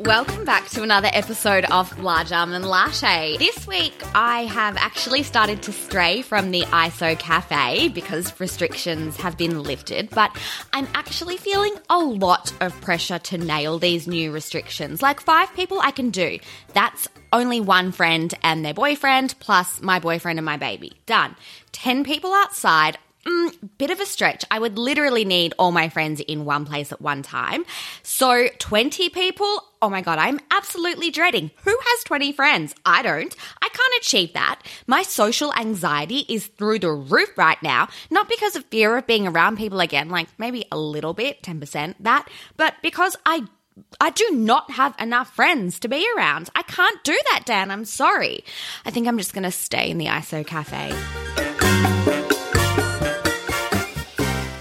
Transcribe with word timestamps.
Welcome 0.00 0.46
back 0.46 0.66
to 0.70 0.82
another 0.82 1.10
episode 1.12 1.66
of 1.66 2.02
Large 2.02 2.32
Almond 2.32 2.64
Latte. 2.64 3.36
This 3.36 3.66
week, 3.66 3.92
I 4.14 4.44
have 4.44 4.78
actually 4.78 5.22
started 5.22 5.62
to 5.64 5.72
stray 5.72 6.22
from 6.22 6.52
the 6.52 6.62
ISO 6.62 7.18
cafe 7.18 7.90
because 7.90 8.40
restrictions 8.40 9.18
have 9.18 9.36
been 9.36 9.62
lifted, 9.62 10.08
but 10.08 10.34
I'm 10.72 10.88
actually 10.94 11.36
feeling 11.36 11.74
a 11.90 11.98
lot 11.98 12.50
of 12.62 12.80
pressure 12.80 13.18
to 13.18 13.36
nail 13.36 13.78
these 13.78 14.08
new 14.08 14.32
restrictions. 14.32 15.02
Like 15.02 15.20
five 15.20 15.52
people 15.54 15.78
I 15.82 15.90
can 15.90 16.08
do. 16.08 16.38
That's 16.72 17.06
only 17.30 17.60
one 17.60 17.92
friend 17.92 18.32
and 18.42 18.64
their 18.64 18.72
boyfriend, 18.72 19.34
plus 19.38 19.82
my 19.82 19.98
boyfriend 19.98 20.38
and 20.38 20.46
my 20.46 20.56
baby. 20.56 20.94
Done. 21.04 21.36
10 21.72 22.04
people 22.04 22.32
outside. 22.32 22.96
Mm, 23.26 23.68
bit 23.76 23.90
of 23.90 24.00
a 24.00 24.06
stretch. 24.06 24.44
I 24.50 24.58
would 24.58 24.78
literally 24.78 25.26
need 25.26 25.52
all 25.58 25.72
my 25.72 25.90
friends 25.90 26.20
in 26.20 26.46
one 26.46 26.64
place 26.64 26.90
at 26.90 27.02
one 27.02 27.22
time. 27.22 27.66
So 28.02 28.48
20 28.58 29.10
people, 29.10 29.62
oh 29.82 29.90
my 29.90 30.00
God, 30.00 30.18
I'm 30.18 30.40
absolutely 30.50 31.10
dreading. 31.10 31.50
Who 31.64 31.78
has 31.78 32.04
20 32.04 32.32
friends? 32.32 32.74
I 32.86 33.02
don't. 33.02 33.34
I 33.60 33.68
can't 33.68 34.02
achieve 34.02 34.32
that. 34.32 34.62
My 34.86 35.02
social 35.02 35.52
anxiety 35.54 36.24
is 36.30 36.46
through 36.46 36.78
the 36.78 36.92
roof 36.92 37.36
right 37.36 37.62
now, 37.62 37.88
not 38.10 38.28
because 38.28 38.56
of 38.56 38.64
fear 38.66 38.96
of 38.96 39.06
being 39.06 39.26
around 39.26 39.58
people 39.58 39.80
again, 39.80 40.08
like 40.08 40.28
maybe 40.38 40.64
a 40.72 40.78
little 40.78 41.12
bit, 41.12 41.42
10% 41.42 41.96
that, 42.00 42.26
but 42.56 42.74
because 42.82 43.16
I 43.26 43.46
I 44.00 44.10
do 44.10 44.28
not 44.32 44.70
have 44.72 44.94
enough 45.00 45.34
friends 45.34 45.78
to 45.80 45.88
be 45.88 46.06
around. 46.16 46.50
I 46.54 46.62
can't 46.62 47.02
do 47.02 47.18
that, 47.30 47.44
Dan. 47.46 47.70
I'm 47.70 47.84
sorry. 47.84 48.44
I 48.84 48.90
think 48.90 49.08
I'm 49.08 49.16
just 49.16 49.32
going 49.32 49.44
to 49.44 49.50
stay 49.50 49.90
in 49.90 49.96
the 49.96 50.06
ISO 50.06 50.46
cafe. 50.46 50.90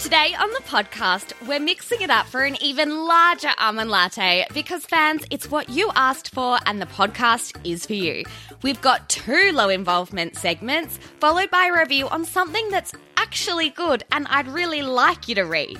Today 0.09 0.33
on 0.39 0.49
the 0.53 0.61
podcast, 0.61 1.33
we're 1.47 1.59
mixing 1.59 2.01
it 2.01 2.09
up 2.09 2.25
for 2.25 2.41
an 2.41 2.57
even 2.63 3.05
larger 3.05 3.51
almond 3.59 3.91
latte 3.91 4.47
because 4.55 4.83
fans, 4.83 5.23
it's 5.29 5.51
what 5.51 5.69
you 5.69 5.91
asked 5.93 6.33
for 6.33 6.57
and 6.65 6.81
the 6.81 6.87
podcast 6.87 7.55
is 7.63 7.85
for 7.85 7.93
you. 7.93 8.23
We've 8.63 8.81
got 8.81 9.07
two 9.07 9.51
low 9.53 9.69
involvement 9.69 10.35
segments, 10.35 10.97
followed 11.19 11.51
by 11.51 11.67
a 11.67 11.79
review 11.79 12.07
on 12.07 12.25
something 12.25 12.69
that's 12.71 12.91
actually 13.17 13.69
good 13.69 14.03
and 14.11 14.25
I'd 14.29 14.47
really 14.47 14.81
like 14.81 15.27
you 15.27 15.35
to 15.35 15.43
read. 15.43 15.79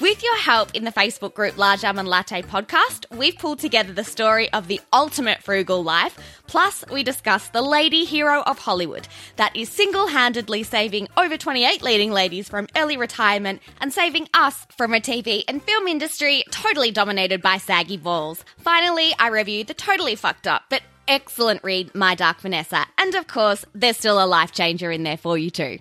With 0.00 0.24
your 0.24 0.36
help 0.38 0.74
in 0.74 0.82
the 0.84 0.90
Facebook 0.90 1.32
group 1.34 1.56
Large 1.56 1.84
Almond 1.84 2.08
Latte 2.08 2.42
podcast, 2.42 3.04
we've 3.16 3.38
pulled 3.38 3.60
together 3.60 3.92
the 3.92 4.02
story 4.02 4.52
of 4.52 4.66
the 4.66 4.80
ultimate 4.92 5.42
frugal 5.42 5.84
life. 5.84 6.18
Plus, 6.48 6.84
we 6.90 7.04
discuss 7.04 7.48
the 7.48 7.62
lady 7.62 8.04
hero 8.04 8.42
of 8.42 8.58
Hollywood 8.58 9.06
that 9.36 9.54
is 9.54 9.68
single 9.68 10.08
handedly 10.08 10.64
saving 10.64 11.06
over 11.16 11.36
28 11.36 11.82
leading 11.82 12.10
ladies 12.10 12.48
from 12.48 12.66
early 12.76 12.96
retirement 12.96 13.62
and 13.80 13.92
saving 13.92 14.28
us 14.34 14.66
from 14.76 14.92
a 14.92 15.00
TV 15.00 15.44
and 15.46 15.62
film 15.62 15.86
industry 15.86 16.42
totally 16.50 16.90
dominated 16.90 17.40
by 17.40 17.58
saggy 17.58 17.96
balls. 17.96 18.44
Finally, 18.58 19.14
I 19.20 19.28
review 19.28 19.62
the 19.62 19.74
totally 19.74 20.16
fucked 20.16 20.48
up 20.48 20.64
but 20.68 20.82
excellent 21.06 21.62
read 21.62 21.94
My 21.94 22.16
Dark 22.16 22.40
Vanessa. 22.40 22.86
And 22.98 23.14
of 23.14 23.28
course, 23.28 23.64
there's 23.72 23.98
still 23.98 24.22
a 24.22 24.26
life 24.26 24.50
changer 24.50 24.90
in 24.90 25.04
there 25.04 25.16
for 25.16 25.38
you 25.38 25.50
too. 25.50 25.78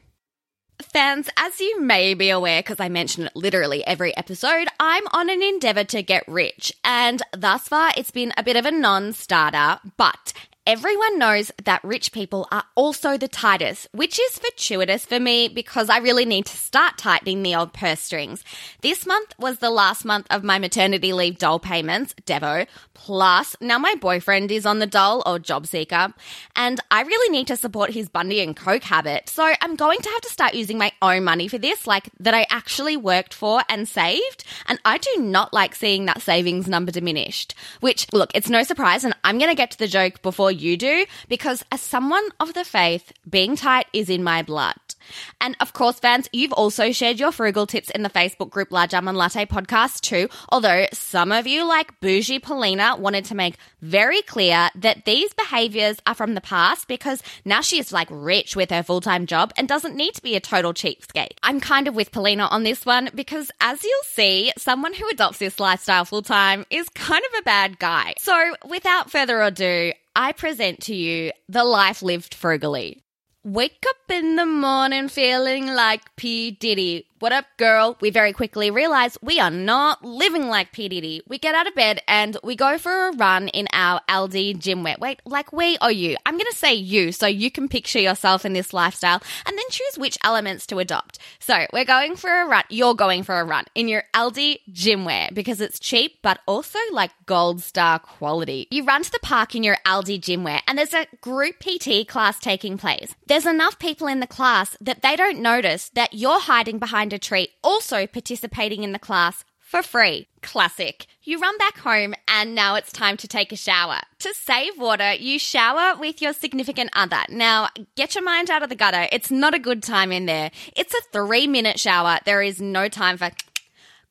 Fans, 0.82 1.30
as 1.38 1.60
you 1.60 1.82
may 1.82 2.14
be 2.14 2.30
aware, 2.30 2.62
because 2.62 2.80
I 2.80 2.90
mention 2.90 3.26
it 3.26 3.36
literally 3.36 3.86
every 3.86 4.16
episode, 4.16 4.68
I'm 4.80 5.04
on 5.14 5.30
an 5.30 5.42
endeavor 5.42 5.84
to 5.86 6.02
get 6.02 6.28
rich. 6.28 6.74
And 6.84 7.22
thus 7.36 7.68
far, 7.68 7.92
it's 7.96 8.12
been 8.12 8.34
a 8.38 8.44
bit 8.44 8.56
of 8.56 8.66
a 8.66 8.72
non 8.72 9.14
starter, 9.14 9.80
but 9.98 10.34
Everyone 10.68 11.18
knows 11.18 11.52
that 11.64 11.84
rich 11.84 12.12
people 12.12 12.48
are 12.52 12.64
also 12.76 13.18
the 13.18 13.28
tightest, 13.28 13.88
which 13.94 14.20
is 14.20 14.38
fortuitous 14.38 15.08
for 15.08 15.20
me 15.20 15.48
because 15.48 15.90
I 15.90 15.98
really 15.98 16.24
need 16.24 16.46
to 16.46 16.56
start 16.56 17.00
tightening 17.00 17.42
the 17.42 17.56
old 17.56 17.74
purse 17.74 18.00
strings. 18.00 18.44
This 18.82 19.08
month 19.08 19.34
was 19.40 19.58
the 19.58 19.72
last 19.72 20.06
month 20.06 20.28
of 20.30 20.44
my 20.44 20.60
maternity 20.60 21.14
leave 21.14 21.40
dole 21.40 21.58
payments, 21.58 22.14
Devo, 22.28 22.68
plus 22.94 23.56
now 23.60 23.80
my 23.80 23.96
boyfriend 23.96 24.52
is 24.52 24.68
on 24.68 24.78
the 24.78 24.86
dole 24.86 25.24
or 25.26 25.40
job 25.40 25.66
seeker, 25.66 26.14
and 26.56 26.80
I 26.92 27.02
really 27.02 27.36
need 27.36 27.48
to 27.48 27.58
support 27.58 27.90
his 27.90 28.08
Bundy 28.08 28.40
and 28.40 28.56
Coke 28.56 28.84
habit. 28.84 29.30
So 29.30 29.52
I'm 29.62 29.76
going 29.76 29.98
to 29.98 30.10
have 30.10 30.22
to 30.22 30.30
start 30.30 30.54
using 30.54 30.78
my 30.78 30.92
own 31.02 31.24
money 31.24 31.48
for 31.48 31.58
this, 31.58 31.88
like 31.88 32.12
that 32.20 32.36
I 32.36 32.46
actually 32.52 32.98
worked 32.98 33.34
for 33.34 33.64
and 33.68 33.90
saved, 33.90 34.44
and 34.68 34.80
I 34.86 35.00
do 35.00 35.10
not 35.18 35.54
like 35.54 35.74
seeing 35.74 36.06
that 36.06 36.22
savings 36.22 36.68
number 36.68 36.92
diminished. 36.92 37.56
Which, 37.80 38.06
look, 38.14 38.30
it's 38.36 38.48
no 38.48 38.62
surprise, 38.62 39.04
and 39.04 39.16
I'm 39.24 39.40
going 39.40 39.50
to 39.50 39.56
get 39.56 39.72
to 39.72 39.80
the 39.80 39.88
joke 39.88 40.22
before 40.22 40.51
you 40.52 40.78
do 40.78 41.06
because 41.28 41.64
as 41.72 41.82
someone 41.82 42.28
of 42.40 42.54
the 42.54 42.64
faith, 42.66 43.12
being 43.30 43.56
tight 43.56 43.88
is 43.94 44.10
in 44.10 44.24
my 44.24 44.42
blood. 44.42 44.91
And 45.40 45.56
of 45.60 45.74
course, 45.74 46.00
fans, 46.00 46.30
you've 46.32 46.54
also 46.54 46.92
shared 46.92 47.20
your 47.20 47.32
frugal 47.32 47.68
tips 47.68 47.90
in 47.90 48.04
the 48.04 48.10
Facebook 48.10 48.50
group 48.50 48.72
Large 48.72 48.94
Almond 48.94 49.18
Latte 49.18 49.46
podcast 49.46 50.02
too. 50.02 50.30
Although 50.50 50.88
some 50.94 51.32
of 51.32 51.48
you, 51.48 51.68
like 51.68 52.00
Bougie 52.00 52.40
Polina, 52.40 52.96
wanted 52.98 53.26
to 53.26 53.36
make 53.36 53.56
very 53.82 54.22
clear 54.22 54.70
that 54.76 55.06
these 55.06 55.34
behaviors 55.34 55.98
are 56.06 56.16
from 56.16 56.36
the 56.36 56.42
past 56.42 56.88
because 56.88 57.22
now 57.46 57.62
she 57.62 57.80
is 57.80 57.92
like 57.92 58.08
rich 58.12 58.56
with 58.56 58.70
her 58.72 58.84
full 58.84 59.02
time 59.02 59.26
job 59.26 59.52
and 59.58 59.68
doesn't 59.68 59.96
need 59.96 60.14
to 60.16 60.22
be 60.22 60.36
a 60.36 60.40
total 60.40 60.74
cheapskate. 60.74 61.38
I'm 61.44 61.60
kind 61.60 61.88
of 61.88 61.96
with 61.96 62.12
Polina 62.12 62.46
on 62.46 62.64
this 62.64 62.86
one 62.86 63.10
because 63.16 63.52
as 63.60 63.84
you'll 63.84 64.04
see, 64.04 64.52
someone 64.58 64.94
who 64.94 65.08
adopts 65.10 65.40
this 65.40 65.60
lifestyle 65.60 66.06
full 66.06 66.22
time 66.22 66.66
is 66.70 66.90
kind 66.90 67.24
of 67.34 67.40
a 67.40 67.44
bad 67.44 67.80
guy. 67.80 68.14
So 68.20 68.56
without 68.68 69.12
further 69.12 69.42
ado, 69.42 69.94
I 70.16 70.34
present 70.34 70.82
to 70.82 70.96
you 70.96 71.32
the 71.48 71.64
life 71.64 72.02
lived 72.02 72.34
frugally. 72.34 73.02
Wake 73.44 73.84
up 73.90 74.12
in 74.12 74.36
the 74.36 74.46
morning 74.46 75.10
feeling 75.10 75.66
like 75.66 76.16
P. 76.16 76.52
Diddy. 76.52 77.08
What 77.22 77.34
up, 77.34 77.46
girl? 77.58 77.98
We 78.02 78.10
very 78.10 78.34
quickly 78.34 78.72
realize 78.72 79.16
we 79.22 79.40
are 79.40 79.52
not 79.52 80.04
living 80.04 80.48
like 80.48 80.72
P. 80.72 80.90
Diddy. 80.90 81.22
We 81.28 81.38
get 81.38 81.54
out 81.54 81.68
of 81.68 81.76
bed 81.76 82.02
and 82.08 82.36
we 82.44 82.56
go 82.56 82.80
for 82.80 83.10
a 83.10 83.12
run 83.12 83.48
in 83.50 83.68
our 83.74 84.02
Aldi 84.10 84.58
gym 84.58 84.82
wear. 84.82 84.96
Wait, 85.00 85.22
like 85.24 85.54
we 85.54 85.78
or 85.84 85.92
you? 85.92 86.18
I'm 86.26 86.34
going 86.34 86.50
to 86.50 86.58
say 86.58 86.74
you 86.74 87.12
so 87.12 87.28
you 87.28 87.52
can 87.52 87.70
picture 87.70 88.00
yourself 88.00 88.44
in 88.44 88.54
this 88.54 88.74
lifestyle 88.74 89.22
and 89.46 89.56
then 89.56 89.66
choose 89.70 90.00
which 90.00 90.18
elements 90.24 90.66
to 90.66 90.80
adopt. 90.80 91.20
So 91.38 91.68
we're 91.72 91.86
going 91.86 92.16
for 92.16 92.42
a 92.42 92.48
run. 92.48 92.64
You're 92.70 92.96
going 92.96 93.22
for 93.22 93.40
a 93.40 93.46
run 93.46 93.66
in 93.76 93.88
your 93.88 94.06
Aldi 94.16 94.62
gym 94.72 95.06
wear 95.06 95.30
because 95.32 95.62
it's 95.62 95.80
cheap 95.80 96.24
but 96.24 96.40
also 96.48 96.80
like 96.92 97.12
gold 97.28 97.62
star 97.62 98.00
quality. 98.00 98.68
You 98.72 98.84
run 98.84 99.04
to 99.04 99.12
the 99.12 99.20
park 99.20 99.54
in 99.54 99.64
your 99.64 99.78
Aldi 99.86 100.22
gym 100.22 100.44
wear 100.44 100.62
and 100.66 100.76
there's 100.76 100.96
a 100.96 101.06
group 101.22 101.60
PT 101.60 102.08
class 102.08 102.40
taking 102.40 102.80
place. 102.80 103.14
There's 103.28 103.46
enough 103.46 103.78
people 103.78 104.08
in 104.08 104.22
the 104.22 104.26
class 104.26 104.76
that 104.82 105.04
they 105.04 105.16
don't 105.16 105.40
notice 105.40 105.90
that 105.90 106.16
you're 106.16 106.40
hiding 106.40 106.80
behind 106.80 107.11
a 107.14 107.20
tree, 107.20 107.50
also 107.64 108.08
participating 108.08 108.84
in 108.84 108.92
the 108.92 109.00
class 109.00 109.44
for 109.60 109.82
free. 109.82 110.28
Classic. 110.42 111.06
You 111.24 111.40
run 111.40 111.58
back 111.58 111.78
home 111.78 112.14
and 112.28 112.54
now 112.54 112.76
it's 112.76 112.92
time 112.92 113.16
to 113.18 113.28
take 113.28 113.54
a 113.54 113.56
shower. 113.56 114.00
To 114.20 114.34
save 114.34 114.78
water, 114.78 115.14
you 115.14 115.40
shower 115.40 115.98
with 115.98 116.22
your 116.22 116.34
significant 116.34 116.90
other. 116.94 117.22
Now, 117.30 117.70
get 117.96 118.16
your 118.16 118.24
mind 118.24 118.50
out 118.50 118.64
of 118.64 118.70
the 118.70 118.76
gutter. 118.76 119.08
It's 119.14 119.32
not 119.32 119.54
a 119.54 119.60
good 119.60 119.82
time 119.82 120.12
in 120.12 120.26
there. 120.26 120.52
It's 120.76 120.94
a 120.94 121.02
three 121.14 121.48
minute 121.48 121.80
shower. 121.80 122.20
There 122.26 122.42
is 122.42 122.60
no 122.60 122.90
time 122.90 123.18
for 123.18 123.30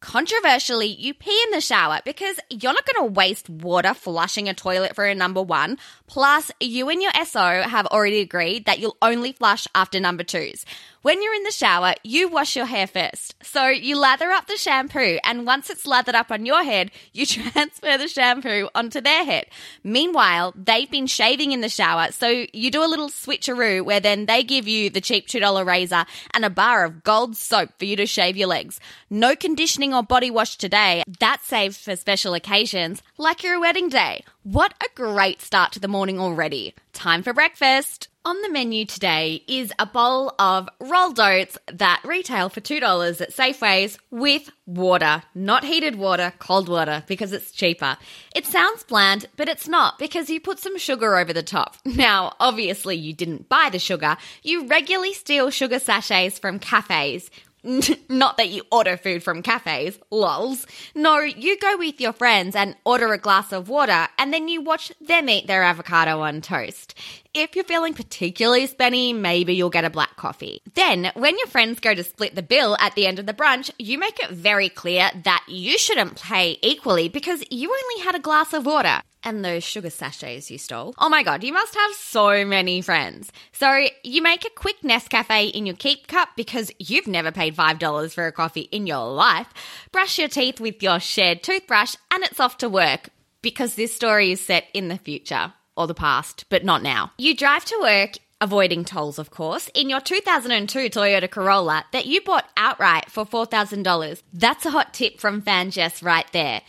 Controversially, 0.00 0.86
you 0.86 1.12
pee 1.12 1.42
in 1.44 1.50
the 1.50 1.60
shower 1.60 2.00
because 2.06 2.40
you're 2.48 2.72
not 2.72 2.86
going 2.86 3.06
to 3.06 3.12
waste 3.12 3.50
water 3.50 3.92
flushing 3.92 4.48
a 4.48 4.54
toilet 4.54 4.94
for 4.94 5.04
a 5.04 5.14
number 5.14 5.42
one. 5.42 5.76
Plus, 6.06 6.50
you 6.58 6.88
and 6.88 7.02
your 7.02 7.12
SO 7.26 7.62
have 7.62 7.86
already 7.86 8.20
agreed 8.20 8.64
that 8.64 8.78
you'll 8.78 8.96
only 9.02 9.32
flush 9.32 9.68
after 9.74 10.00
number 10.00 10.24
twos. 10.24 10.64
When 11.02 11.22
you're 11.22 11.34
in 11.34 11.44
the 11.44 11.50
shower, 11.50 11.94
you 12.04 12.28
wash 12.28 12.54
your 12.54 12.66
hair 12.66 12.86
first. 12.86 13.34
So 13.42 13.68
you 13.68 13.98
lather 13.98 14.30
up 14.30 14.46
the 14.46 14.58
shampoo, 14.58 15.18
and 15.24 15.46
once 15.46 15.70
it's 15.70 15.86
lathered 15.86 16.14
up 16.14 16.30
on 16.30 16.44
your 16.44 16.62
head, 16.62 16.90
you 17.14 17.24
transfer 17.26 17.96
the 17.96 18.06
shampoo 18.06 18.68
onto 18.74 19.00
their 19.00 19.24
head. 19.24 19.46
Meanwhile, 19.82 20.52
they've 20.54 20.90
been 20.90 21.06
shaving 21.06 21.52
in 21.52 21.62
the 21.62 21.70
shower, 21.70 22.12
so 22.12 22.44
you 22.52 22.70
do 22.70 22.84
a 22.84 22.92
little 22.92 23.08
switcheroo 23.08 23.82
where 23.82 24.00
then 24.00 24.26
they 24.26 24.42
give 24.42 24.68
you 24.68 24.90
the 24.90 25.00
cheap 25.00 25.26
$2 25.26 25.64
razor 25.64 26.04
and 26.34 26.44
a 26.44 26.50
bar 26.50 26.84
of 26.84 27.02
gold 27.02 27.34
soap 27.34 27.70
for 27.78 27.86
you 27.86 27.96
to 27.96 28.04
shave 28.04 28.36
your 28.36 28.48
legs. 28.48 28.78
No 29.08 29.34
conditioning 29.34 29.94
or 29.94 30.02
body 30.02 30.30
wash 30.30 30.58
today. 30.58 31.02
That's 31.18 31.46
saved 31.46 31.78
for 31.78 31.96
special 31.96 32.34
occasions 32.34 33.02
like 33.16 33.42
your 33.42 33.58
wedding 33.58 33.88
day. 33.88 34.22
What 34.42 34.74
a 34.82 34.94
great 34.94 35.40
start 35.40 35.72
to 35.72 35.80
the 35.80 35.88
morning 35.88 36.20
already. 36.20 36.74
Time 36.92 37.22
for 37.22 37.32
breakfast. 37.32 38.09
On 38.22 38.42
the 38.42 38.50
menu 38.50 38.84
today 38.84 39.42
is 39.48 39.72
a 39.78 39.86
bowl 39.86 40.34
of 40.38 40.68
rolled 40.78 41.18
oats 41.18 41.56
that 41.72 42.02
retail 42.04 42.50
for 42.50 42.60
$2 42.60 43.20
at 43.22 43.32
Safeways 43.32 43.96
with 44.10 44.50
water. 44.66 45.22
Not 45.34 45.64
heated 45.64 45.96
water, 45.96 46.34
cold 46.38 46.68
water, 46.68 47.02
because 47.06 47.32
it's 47.32 47.50
cheaper. 47.50 47.96
It 48.36 48.44
sounds 48.44 48.82
bland, 48.82 49.24
but 49.38 49.48
it's 49.48 49.68
not 49.68 49.98
because 49.98 50.28
you 50.28 50.38
put 50.38 50.58
some 50.58 50.76
sugar 50.76 51.16
over 51.16 51.32
the 51.32 51.42
top. 51.42 51.76
Now, 51.86 52.34
obviously, 52.38 52.96
you 52.96 53.14
didn't 53.14 53.48
buy 53.48 53.70
the 53.72 53.78
sugar. 53.78 54.18
You 54.42 54.66
regularly 54.66 55.14
steal 55.14 55.48
sugar 55.48 55.78
sachets 55.78 56.38
from 56.38 56.58
cafes 56.58 57.30
not 58.08 58.36
that 58.38 58.48
you 58.48 58.62
order 58.72 58.96
food 58.96 59.22
from 59.22 59.42
cafes, 59.42 59.98
lols. 60.10 60.66
No, 60.94 61.18
you 61.18 61.58
go 61.58 61.76
with 61.76 62.00
your 62.00 62.12
friends 62.12 62.56
and 62.56 62.76
order 62.84 63.12
a 63.12 63.18
glass 63.18 63.52
of 63.52 63.68
water 63.68 64.08
and 64.18 64.32
then 64.32 64.48
you 64.48 64.62
watch 64.62 64.92
them 65.00 65.28
eat 65.28 65.46
their 65.46 65.62
avocado 65.62 66.20
on 66.20 66.40
toast. 66.40 66.94
If 67.32 67.54
you're 67.54 67.64
feeling 67.64 67.94
particularly 67.94 68.66
spenny, 68.66 69.14
maybe 69.14 69.54
you'll 69.54 69.70
get 69.70 69.84
a 69.84 69.90
black 69.90 70.16
coffee. 70.16 70.62
Then, 70.74 71.12
when 71.14 71.38
your 71.38 71.46
friends 71.46 71.78
go 71.78 71.94
to 71.94 72.02
split 72.02 72.34
the 72.34 72.42
bill 72.42 72.76
at 72.80 72.96
the 72.96 73.06
end 73.06 73.20
of 73.20 73.26
the 73.26 73.32
brunch, 73.32 73.70
you 73.78 73.98
make 73.98 74.18
it 74.18 74.30
very 74.30 74.68
clear 74.68 75.10
that 75.22 75.44
you 75.46 75.78
shouldn't 75.78 76.20
pay 76.20 76.58
equally 76.60 77.08
because 77.08 77.44
you 77.48 77.70
only 77.70 78.04
had 78.04 78.16
a 78.16 78.20
glass 78.20 78.52
of 78.52 78.66
water 78.66 79.00
and 79.22 79.44
those 79.44 79.62
sugar 79.62 79.90
sachets 79.90 80.50
you 80.50 80.58
stole. 80.58 80.92
Oh 80.98 81.08
my 81.08 81.22
god, 81.22 81.44
you 81.44 81.52
must 81.52 81.76
have 81.76 81.94
so 81.94 82.44
many 82.44 82.80
friends. 82.80 83.30
So 83.52 83.86
you 84.02 84.22
make 84.22 84.44
a 84.44 84.50
quick 84.50 84.80
Nescafe 84.80 85.52
in 85.52 85.66
your 85.66 85.76
keep 85.76 86.08
cup 86.08 86.30
because 86.34 86.72
you've 86.80 87.06
never 87.06 87.30
paid 87.30 87.54
$5 87.54 88.12
for 88.12 88.26
a 88.26 88.32
coffee 88.32 88.68
in 88.72 88.88
your 88.88 89.08
life. 89.08 89.46
Brush 89.92 90.18
your 90.18 90.26
teeth 90.26 90.58
with 90.58 90.82
your 90.82 90.98
shared 90.98 91.44
toothbrush 91.44 91.94
and 92.10 92.24
it's 92.24 92.40
off 92.40 92.58
to 92.58 92.68
work 92.68 93.10
because 93.40 93.76
this 93.76 93.94
story 93.94 94.32
is 94.32 94.40
set 94.40 94.64
in 94.74 94.88
the 94.88 94.98
future 94.98 95.52
or 95.76 95.86
the 95.86 95.94
past, 95.94 96.44
but 96.48 96.64
not 96.64 96.82
now. 96.82 97.12
You 97.18 97.36
drive 97.36 97.64
to 97.66 97.78
work 97.80 98.18
avoiding 98.40 98.84
tolls, 98.84 99.18
of 99.18 99.30
course, 99.30 99.68
in 99.74 99.90
your 99.90 100.00
2002 100.00 100.90
Toyota 100.90 101.30
Corolla 101.30 101.84
that 101.92 102.06
you 102.06 102.20
bought 102.22 102.48
outright 102.56 103.10
for 103.10 103.26
$4,000. 103.26 104.22
That's 104.32 104.64
a 104.66 104.70
hot 104.70 104.94
tip 104.94 105.20
from 105.20 105.42
Fan 105.42 105.70
Jess 105.70 106.02
right 106.02 106.26
there. 106.32 106.62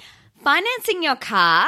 Financing 0.44 1.02
your 1.02 1.16
car, 1.16 1.68